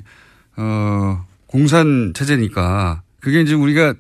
어 0.58 1.24
공산 1.46 2.14
체제니까 2.16 3.04
그게 3.20 3.42
이제 3.42 3.54
우리가 3.54 3.94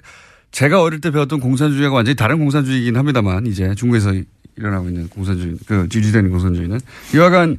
제가 0.56 0.82
어릴 0.82 1.01
때 1.01 1.12
배웠던 1.12 1.41
공산주의가 1.41 1.93
완전히 1.93 2.16
다른 2.16 2.39
공산주의이긴 2.39 2.95
합니다만 2.95 3.45
이제 3.45 3.76
중국에서 3.76 4.14
일어나고 4.56 4.88
있는 4.88 5.10
공산주의, 5.10 5.58
그 5.66 5.89
지지되는 5.89 6.30
공산주의는 6.30 6.80
이와간 7.14 7.58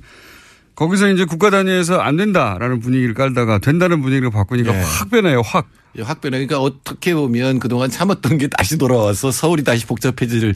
거기서 0.75 1.11
이제 1.11 1.27
국가 1.27 1.51
단위에서 1.51 1.99
안 2.01 2.17
된다라는 2.17 2.81
분위기를 2.81 3.13
깔다가 3.13 3.59
된다는 3.59 4.01
분위기를 4.01 4.31
바꾸니까 4.31 4.73
네. 4.73 4.83
확 4.83 5.11
변해요, 5.11 5.43
확. 5.43 5.69
예, 5.99 6.03
확 6.03 6.23
변해. 6.23 6.39
그러니까 6.39 6.59
어떻게 6.59 7.15
보면 7.15 7.59
그동안 7.59 7.91
참았던 7.91 8.39
게 8.39 8.49
다시 8.49 8.79
돌아와서 8.79 9.31
서울이 9.31 9.63
다시 9.63 9.85
복잡해질 9.85 10.55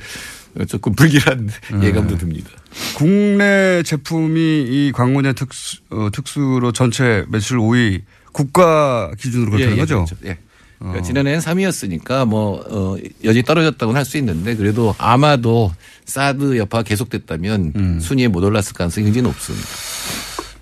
조금 0.67 0.95
불길한 0.95 1.51
네. 1.75 1.89
예감도 1.89 2.17
듭니다. 2.17 2.49
국내 2.97 3.83
제품이 3.83 4.41
이 4.41 4.93
광고냐 4.95 5.35
특수, 5.35 5.81
어, 5.91 6.09
특수로 6.11 6.73
전체 6.73 7.27
매출 7.29 7.59
5위 7.59 8.01
국가 8.33 9.11
기준으로 9.19 9.51
그렇다는 9.51 9.73
예, 9.73 9.77
예, 9.77 9.81
거죠? 9.81 10.07
그렇죠. 10.07 10.17
예. 10.25 10.39
그러니까 10.81 11.03
지난해는 11.03 11.41
3위였으니까 11.41 12.27
뭐, 12.27 12.65
어, 12.69 12.97
여전히 13.23 13.45
떨어졌다고는 13.45 13.99
할 13.99 14.05
수 14.05 14.17
있는데 14.19 14.57
그래도 14.57 14.95
아마도 14.99 15.73
사드 16.07 16.57
여파가 16.57 16.83
계속됐다면 16.83 17.73
음. 17.77 18.01
순위에 18.01 18.29
못 18.29 18.43
올랐을 18.43 18.73
가능성이 18.75 19.05
굉장히 19.05 19.29
높습니다. 19.29 19.69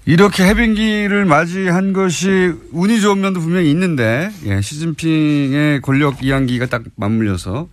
이렇게 0.06 0.44
해빙기를 0.44 1.24
맞이한 1.24 1.92
것이 1.92 2.52
운이 2.72 3.00
좋은 3.00 3.20
면도 3.20 3.40
분명히 3.40 3.70
있는데, 3.70 4.30
예, 4.46 4.60
시진핑의 4.60 5.82
권력 5.82 6.22
이양기가 6.24 6.66
딱 6.66 6.82
맞물려서. 6.96 7.68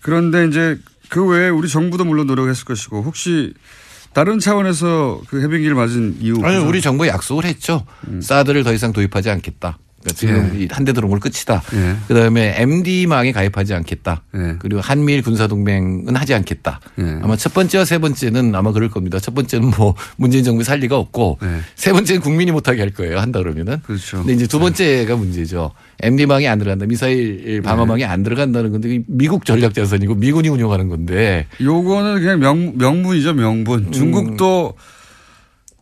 그런데 0.00 0.46
이제 0.46 0.78
그 1.08 1.26
외에 1.26 1.48
우리 1.48 1.68
정부도 1.68 2.04
물론 2.04 2.26
노력했을 2.26 2.64
것이고, 2.64 3.02
혹시 3.02 3.52
다른 4.12 4.38
차원에서 4.38 5.22
그 5.28 5.42
해빙기를 5.42 5.74
맞은 5.74 6.18
이유. 6.20 6.36
아니, 6.44 6.56
우리 6.56 6.80
정부 6.80 7.06
약속을 7.06 7.44
했죠. 7.44 7.84
사드를 8.22 8.62
더 8.62 8.72
이상 8.72 8.92
도입하지 8.92 9.28
않겠다. 9.30 9.78
그러니까 10.04 10.12
지금 10.14 10.60
예. 10.60 10.68
한대 10.70 10.92
들어온 10.92 11.10
걸 11.10 11.18
끝이다. 11.18 11.62
예. 11.72 11.96
그다음에 12.08 12.54
MD망에 12.58 13.32
가입하지 13.32 13.72
않겠다. 13.74 14.22
예. 14.36 14.56
그리고 14.58 14.82
한미일 14.82 15.22
군사동맹은 15.22 16.14
하지 16.14 16.34
않겠다. 16.34 16.80
아마 17.22 17.36
첫 17.36 17.54
번째와 17.54 17.86
세 17.86 17.98
번째는 17.98 18.54
아마 18.54 18.72
그럴 18.72 18.90
겁니다. 18.90 19.18
첫 19.18 19.34
번째는 19.34 19.72
뭐 19.76 19.94
문재인 20.16 20.44
정부 20.44 20.62
살 20.62 20.78
리가 20.80 20.98
없고 20.98 21.38
세 21.74 21.92
번째는 21.92 22.20
국민이 22.20 22.52
못하게 22.52 22.80
할 22.82 22.90
거예요. 22.90 23.18
한다 23.18 23.38
그러면은. 23.38 23.78
그렇죠. 23.82 24.18
근데 24.18 24.34
이제 24.34 24.46
두 24.46 24.58
번째가 24.58 25.16
문제죠. 25.16 25.72
MD망이 26.00 26.46
안 26.46 26.58
들어간다. 26.58 26.86
미사일 26.86 27.62
방어망이 27.62 28.04
안 28.04 28.22
들어간다는 28.22 28.72
건데 28.72 29.00
미국 29.06 29.46
전략 29.46 29.72
자산이고 29.74 30.16
미군이 30.16 30.48
운영하는 30.48 30.88
건데 30.88 31.46
요거는 31.60 32.20
그냥 32.20 32.40
명, 32.40 32.76
명분이죠, 32.76 33.32
명분. 33.32 33.92
중국도 33.92 34.74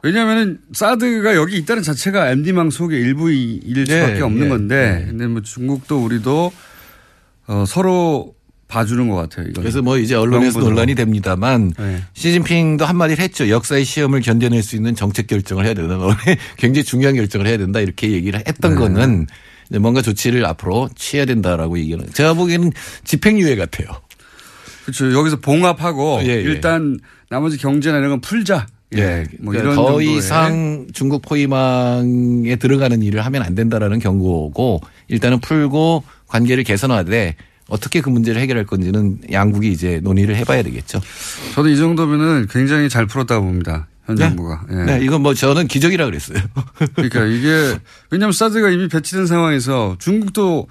왜냐하면은 0.03 0.59
사드가 0.73 1.37
여기 1.37 1.57
있다는 1.59 1.83
자체가 1.83 2.31
MD망 2.31 2.71
속의 2.71 3.01
일부일 3.01 3.85
네, 3.85 3.85
수밖에 3.85 4.23
없는 4.23 4.41
네, 4.41 4.49
건데, 4.49 5.05
근데 5.09 5.27
뭐 5.29 5.43
중국도 5.43 6.05
우리도 6.05 6.53
어, 7.47 7.65
서로 7.67 8.35
봐주는 8.67 9.07
것 9.09 9.17
같아요. 9.17 9.49
이거. 9.49 9.61
그래서 9.61 9.83
뭐 9.83 9.99
이제 9.99 10.15
언론에서 10.15 10.59
논란이 10.59 10.95
됩니다만 10.95 11.73
네. 11.79 12.03
시진핑도 12.15 12.85
한마디를 12.85 13.23
했죠. 13.23 13.49
역사의 13.49 13.85
시험을 13.85 14.23
견뎌낼 14.23 14.63
수 14.63 14.77
있는 14.77 14.95
정책 14.95 15.27
결정을 15.27 15.67
해야 15.67 15.75
된다. 15.75 15.99
굉장히 16.57 16.83
중요한 16.83 17.15
결정을 17.15 17.47
해야 17.47 17.59
된다. 17.59 17.81
이렇게 17.81 18.11
얘기를 18.11 18.43
했던 18.47 18.75
네. 18.75 18.79
거는 18.81 19.27
뭔가 19.79 20.01
조치를 20.01 20.45
앞으로 20.47 20.89
취해야 20.97 21.27
된다라고 21.27 21.79
얘기하는. 21.79 22.11
제가 22.13 22.35
보기에는 22.35 22.73
집행유예 23.05 23.57
같아요. 23.57 23.89
그렇죠. 24.85 25.13
여기서 25.13 25.37
봉합하고 25.37 26.21
예, 26.23 26.29
예. 26.29 26.41
일단 26.41 26.99
나머지 27.29 27.59
경제나 27.59 27.99
이런 27.99 28.11
건 28.11 28.21
풀자. 28.21 28.67
예. 28.97 29.25
뭐 29.41 29.53
그러니까 29.53 29.73
이런 29.75 29.75
더. 29.77 30.01
이상 30.03 30.87
중국 30.93 31.23
포위망에 31.23 32.57
들어가는 32.57 33.03
일을 33.03 33.25
하면 33.25 33.43
안 33.43 33.55
된다라는 33.55 33.99
경고고 33.99 34.81
일단은 35.09 35.41
풀고 35.41 36.05
관계를 36.29 36.65
개선하되 36.65 37.37
어떻게 37.69 38.01
그 38.01 38.11
문제를 38.11 38.41
해결할 38.41 38.67
건지는 38.67 39.19
양국이 39.31 39.71
이제 39.71 40.01
논의를 40.03 40.37
해봐야 40.37 40.63
되겠죠. 40.63 41.01
저도 41.55 41.69
이 41.69 41.77
정도면은 41.77 42.47
굉장히 42.51 42.89
잘 42.89 43.07
풀었다고 43.07 43.45
봅니다. 43.45 43.87
현 44.05 44.17
네. 44.17 44.25
정부가. 44.29 44.65
예. 44.73 44.75
네, 44.85 45.01
이건 45.05 45.23
뭐 45.23 45.33
저는 45.33 45.69
기적이라 45.69 46.05
그랬어요. 46.07 46.39
그러니까 46.97 47.25
이게 47.25 47.79
왜냐하면 48.11 48.33
사드가 48.33 48.69
이미 48.71 48.89
배치된 48.89 49.27
상황에서 49.27 49.97
중국도 50.01 50.67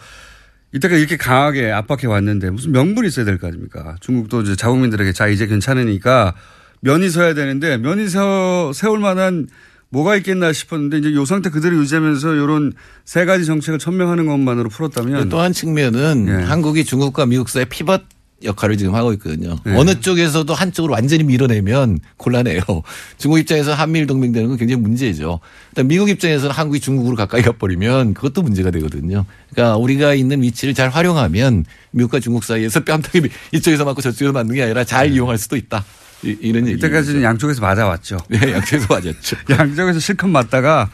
이때가 0.73 0.95
이렇게 0.95 1.17
강하게 1.17 1.71
압박해 1.71 2.07
왔는데 2.07 2.49
무슨 2.49 2.71
명분이 2.71 3.07
있어야 3.07 3.25
될 3.25 3.37
거 3.37 3.47
아닙니까? 3.47 3.95
중국도 3.99 4.41
이제 4.41 4.55
자국민들에게 4.55 5.11
자 5.13 5.27
이제 5.27 5.47
괜찮으니까 5.47 6.33
면이 6.81 7.09
서야 7.09 7.33
되는데 7.33 7.77
면이 7.77 8.09
서 8.09 8.71
세울 8.73 8.99
만한 8.99 9.47
뭐가 9.89 10.15
있겠나 10.17 10.53
싶었는데 10.53 10.99
이제 10.99 11.13
요 11.13 11.25
상태 11.25 11.49
그대로 11.49 11.77
유지하면서 11.77 12.33
이런 12.35 12.73
세 13.05 13.25
가지 13.25 13.45
정책을 13.45 13.77
천명하는 13.77 14.25
것만으로 14.25 14.69
풀었다면 14.69 15.29
또 15.29 15.39
한 15.41 15.51
측면은 15.53 16.27
예. 16.29 16.43
한국이 16.45 16.85
중국과 16.85 17.25
미국 17.25 17.49
사이의 17.49 17.65
피벗 17.65 18.01
역할을 18.43 18.77
지금 18.77 18.95
하고 18.95 19.11
있거든요. 19.13 19.55
예. 19.67 19.75
어느 19.75 19.99
쪽에서도 19.99 20.51
한쪽으로 20.51 20.93
완전히 20.93 21.23
밀어내면 21.23 21.99
곤란해요. 22.17 22.61
중국 23.19 23.37
입장에서 23.37 23.73
한미일 23.73 24.07
동맹되는 24.07 24.47
건 24.47 24.57
굉장히 24.57 24.81
문제죠. 24.81 25.41
일단 25.71 25.87
미국 25.87 26.09
입장에서는 26.09 26.55
한국이 26.55 26.79
중국으로 26.79 27.15
가까이 27.17 27.41
가버리면 27.43 28.13
그것도 28.15 28.41
문제가 28.41 28.71
되거든요. 28.71 29.25
그러니까 29.51 29.77
우리가 29.77 30.15
있는 30.15 30.41
위치를 30.41 30.73
잘 30.73 30.89
활용하면 30.89 31.65
미국과 31.91 32.19
중국 32.21 32.45
사이에서 32.45 32.83
뺨때기 32.83 33.29
이쪽에서 33.51 33.83
맞고 33.85 34.01
저쪽에서 34.01 34.31
맞는 34.31 34.55
게 34.55 34.63
아니라 34.63 34.85
잘 34.85 35.11
이용할 35.11 35.37
수도 35.37 35.55
있다. 35.57 35.83
이- 36.23 36.37
이런 36.41 36.67
얘기. 36.67 36.73
네. 36.79 36.87
이때까지는 36.87 37.23
양쪽에서 37.23 37.61
맞아왔죠. 37.61 38.17
네, 38.29 38.39
양쪽에서 38.53 38.87
맞았죠. 38.93 39.37
양쪽에서 39.49 39.99
실컷 39.99 40.27
맞다가 40.27 40.89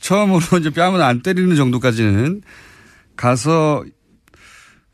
처음으로 0.00 0.40
이제 0.60 0.70
뺨을 0.70 1.00
안 1.02 1.22
때리는 1.22 1.54
정도까지는 1.56 2.42
가서 3.16 3.84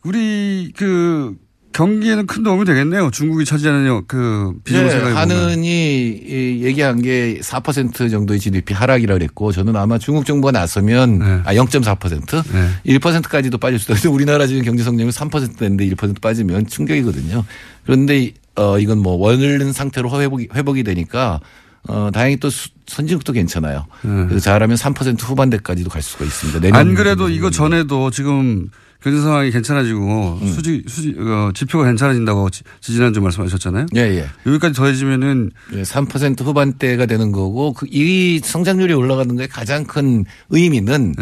우리 0.03 0.73
그 0.77 1.35
경기에는 1.73 2.27
큰 2.27 2.45
도움이 2.45 2.65
되겠네요. 2.67 3.11
중국이 3.11 3.45
차지하는 3.45 4.03
그 4.07 4.53
네, 4.55 4.61
비정세가 4.63 5.17
하는이 5.17 6.07
이 6.09 6.61
얘기한 6.63 7.03
게 7.03 7.41
4% 7.43 8.11
정도의 8.11 8.39
GDP 8.39 8.75
하락이라 8.75 9.15
그랬고 9.15 9.51
저는 9.51 9.75
아마 9.75 9.99
중국 9.99 10.25
정부가 10.25 10.53
나서면 10.53 11.19
네. 11.19 11.25
아 11.45 11.53
0.4% 11.55 12.45
1%까지도 12.87 13.59
빠질 13.59 13.81
수도 13.81 13.95
있는데 13.95 14.09
우리나라 14.09 14.47
지금 14.47 14.63
경제 14.63 14.85
성장률 14.85 15.11
3%인데 15.13 15.89
1% 15.91 16.21
빠지면 16.21 16.69
충격이거든요. 16.69 17.45
그런데 17.85 18.33
어 18.57 18.79
이건 18.79 18.99
뭐 18.99 19.15
원활한 19.15 19.73
상태로 19.73 20.11
회복이 20.21 20.49
회복이 20.55 20.83
되니까 20.85 21.41
어 21.89 22.11
다행히 22.13 22.37
또 22.39 22.51
수- 22.51 22.71
선진국도 22.87 23.33
괜찮아요. 23.33 23.87
그래서 24.03 24.39
잘하면 24.41 24.77
3% 24.77 25.21
후반대까지도 25.23 25.91
갈 25.91 26.03
수가 26.03 26.25
있습니다. 26.25 26.61
네. 26.61 26.71
안 26.73 26.95
그래도 26.95 27.29
이거 27.31 27.51
전에도 27.51 28.11
지금 28.11 28.69
경제 29.03 29.21
상황이 29.21 29.51
괜찮아지고 29.51 30.39
음. 30.41 30.47
수지 30.53 30.83
수지 30.87 31.15
어, 31.19 31.51
지표가 31.55 31.85
괜찮아진다고 31.87 32.49
지- 32.51 32.63
지난주 32.81 33.21
말씀하셨잖아요. 33.21 33.87
예, 33.97 34.01
예. 34.01 34.27
여기까지 34.47 34.75
더해지면은 34.75 35.51
3% 35.73 36.43
후반대가 36.45 37.07
되는 37.07 37.33
거고 37.33 37.73
그 37.75 37.87
이 37.91 38.41
성장률이 38.43 38.93
올라가는 38.95 39.35
거에 39.37 39.47
가장 39.47 39.85
큰 39.85 40.25
의미는 40.51 41.15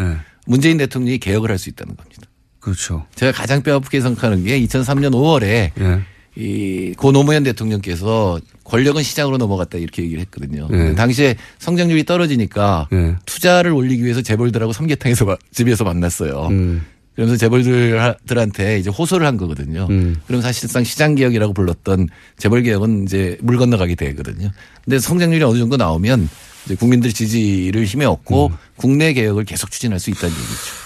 문재인 0.45 0.77
대통령이 0.77 1.17
개혁을 1.17 1.49
할 1.49 1.57
수 1.57 1.69
있다는 1.69 1.95
겁니다. 1.95 2.21
네. 2.23 2.27
그렇죠. 2.59 3.05
제가 3.15 3.31
가장 3.33 3.61
뼈아프게 3.63 3.99
생각하는 3.99 4.45
게 4.45 4.59
2003년 4.65 5.11
5월에 5.11 5.43
예. 5.79 6.01
이 6.35 6.93
고 6.97 7.11
노무현 7.11 7.43
대통령께서 7.43 8.39
권력은 8.63 9.03
시장으로 9.03 9.37
넘어갔다 9.37 9.77
이렇게 9.77 10.01
얘기를 10.03 10.21
했거든요. 10.21 10.67
네. 10.71 10.95
당시에 10.95 11.35
성장률이 11.59 12.05
떨어지니까 12.05 12.87
네. 12.91 13.15
투자를 13.25 13.71
올리기 13.71 14.03
위해서 14.03 14.21
재벌들하고 14.21 14.73
삼계탕에서 14.73 15.25
마- 15.25 15.37
집에서 15.51 15.83
만났어요. 15.83 16.47
음. 16.49 16.85
그러면서 17.15 17.37
재벌들한테 17.37 18.79
이제 18.79 18.89
호소를 18.89 19.27
한 19.27 19.37
거거든요. 19.37 19.87
음. 19.91 20.15
그럼 20.25 20.41
사실상 20.41 20.83
시장 20.83 21.13
개혁이라고 21.15 21.53
불렀던 21.53 22.07
재벌 22.37 22.63
개혁은 22.63 23.03
이제 23.03 23.37
물 23.41 23.57
건너가게 23.57 23.93
되거든요. 23.95 24.49
근데 24.83 24.97
성장률이 24.99 25.43
어느 25.43 25.59
정도 25.59 25.77
나오면 25.77 26.27
이제 26.65 26.75
국민들 26.75 27.13
지지를 27.13 27.85
힘에 27.85 28.05
얻고 28.05 28.47
음. 28.47 28.55
국내 28.77 29.13
개혁을 29.13 29.43
계속 29.45 29.69
추진할 29.69 29.99
수 29.99 30.09
있다는 30.09 30.33
얘기죠. 30.35 30.83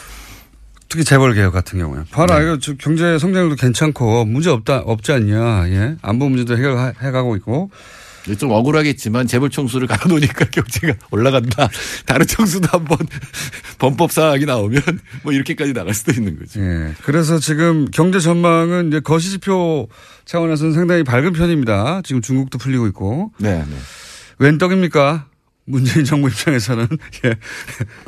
특히 0.89 1.03
재벌 1.03 1.33
개혁 1.33 1.53
같은 1.53 1.79
경우에. 1.79 2.03
봐라 2.11 2.41
이거 2.41 2.57
저 2.59 2.73
경제 2.75 3.17
성장률도 3.19 3.55
괜찮고 3.55 4.25
문제 4.25 4.49
없다 4.49 4.79
없지 4.79 5.11
않냐 5.11 5.69
예? 5.69 5.95
안보 6.01 6.29
문제도 6.29 6.55
해결해가고 6.55 7.35
있고. 7.37 7.71
좀 8.37 8.51
억울하겠지만 8.51 9.25
재벌 9.25 9.49
총수를 9.49 9.87
갈아놓으니까 9.87 10.45
경제가 10.51 10.95
올라간다. 11.11 11.69
다른 12.05 12.25
총수도 12.27 12.67
한번 12.69 12.97
범법 13.79 14.11
사항이 14.11 14.45
나오면 14.45 14.81
뭐 15.23 15.31
이렇게까지 15.31 15.73
나갈 15.73 15.93
수도 15.93 16.11
있는 16.11 16.37
거죠. 16.37 16.59
예. 16.59 16.93
그래서 17.03 17.39
지금 17.39 17.85
경제 17.91 18.19
전망은 18.19 18.89
이제 18.89 18.99
거시 18.99 19.29
지표 19.29 19.87
차원에서는 20.25 20.73
상당히 20.73 21.03
밝은 21.03 21.31
편입니다. 21.33 22.01
지금 22.03 22.21
중국도 22.21 22.57
풀리고 22.57 22.87
있고. 22.87 23.31
네, 23.37 23.59
네. 23.59 23.75
웬 24.39 24.57
떡입니까 24.57 25.27
문재인 25.69 26.05
정부 26.05 26.29
입장에서는 26.29 26.87
예. 27.25 27.35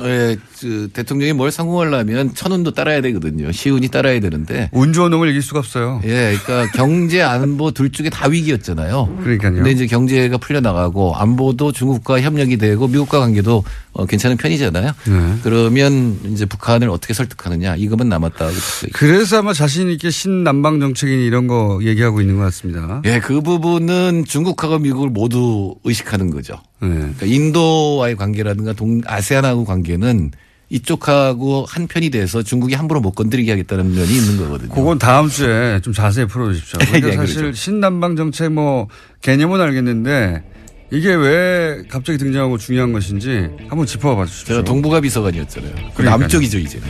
예, 0.01 0.37
그 0.61 0.89
대통령이 0.93 1.33
뭘 1.33 1.51
성공하려면 1.51 2.33
천운도 2.33 2.71
따라야 2.71 3.01
되거든요. 3.01 3.51
시운이 3.51 3.89
따라야 3.89 4.19
되는데. 4.21 4.69
운 4.71 4.93
좋은 4.93 5.11
놈을 5.11 5.27
이길 5.29 5.41
수가 5.41 5.59
없어요. 5.59 6.01
예, 6.05 6.35
그러니까 6.41 6.71
경제 6.71 7.21
안보 7.21 7.71
둘 7.71 7.91
중에 7.91 8.09
다 8.09 8.29
위기였잖아요. 8.29 9.17
그러니까요. 9.23 9.53
근데 9.55 9.71
이제 9.71 9.87
경제가 9.87 10.37
풀려 10.37 10.61
나가고 10.61 11.15
안보도 11.15 11.73
중국과 11.73 12.21
협력이 12.21 12.57
되고 12.57 12.87
미국과 12.87 13.19
관계도 13.19 13.65
어, 13.99 14.05
괜찮은 14.05 14.37
편이잖아요. 14.37 14.91
네. 15.07 15.35
그러면 15.43 16.17
이제 16.31 16.45
북한을 16.45 16.89
어떻게 16.89 17.13
설득하느냐 17.13 17.75
이것만 17.75 18.07
남았다고. 18.07 18.53
그래서 18.93 19.39
아마 19.39 19.51
자신 19.51 19.89
있게 19.89 20.09
신남방 20.09 20.79
정책인 20.79 21.19
이런 21.19 21.47
거 21.47 21.79
얘기하고 21.83 22.21
있는 22.21 22.37
것 22.37 22.43
같습니다. 22.43 23.01
예, 23.05 23.19
그 23.19 23.41
부분은 23.41 24.23
중국하고 24.25 24.79
미국을 24.79 25.09
모두 25.09 25.75
의식하는 25.83 26.31
거죠. 26.31 26.53
네. 26.81 26.87
그러니까 26.89 27.25
인도와의 27.25 28.15
관계라든가 28.15 28.71
동 28.71 29.01
아세안하고 29.05 29.65
관계는 29.65 30.31
이쪽하고 30.69 31.65
한 31.67 31.87
편이 31.87 32.11
돼서 32.11 32.41
중국이 32.41 32.75
함부로 32.75 33.01
못 33.01 33.11
건드리게 33.11 33.51
하겠다는 33.51 33.95
면이 33.95 34.15
있는 34.15 34.37
거거든요. 34.37 34.69
그건 34.69 34.97
다음 34.97 35.27
주에 35.27 35.81
좀 35.81 35.91
자세히 35.93 36.25
풀어주십시오. 36.25 36.79
그러니까 36.87 37.09
예, 37.09 37.15
사실 37.15 37.41
그렇죠. 37.41 37.55
신남방 37.57 38.15
정책 38.15 38.53
뭐 38.53 38.87
개념은 39.21 39.59
알겠는데 39.59 40.43
이게 40.91 41.13
왜 41.13 41.83
갑자기 41.87 42.17
등장하고 42.17 42.57
중요한 42.57 42.91
것인지 42.91 43.49
한번 43.67 43.85
짚어봐 43.85 44.25
주십시오. 44.25 44.55
제가 44.55 44.63
동북아 44.65 45.01
비서관이었잖아요. 45.01 45.73
그. 45.93 46.01
남쪽이죠 46.01 46.57
이제는. 46.57 46.87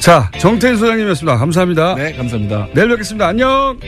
자, 0.00 0.30
정태인 0.38 0.76
소장님이었습니다. 0.76 1.36
감사합니다. 1.36 1.94
네, 1.96 2.14
감사합니다. 2.14 2.68
내일 2.74 2.88
뵙겠습니다. 2.88 3.28
안녕. 3.28 3.78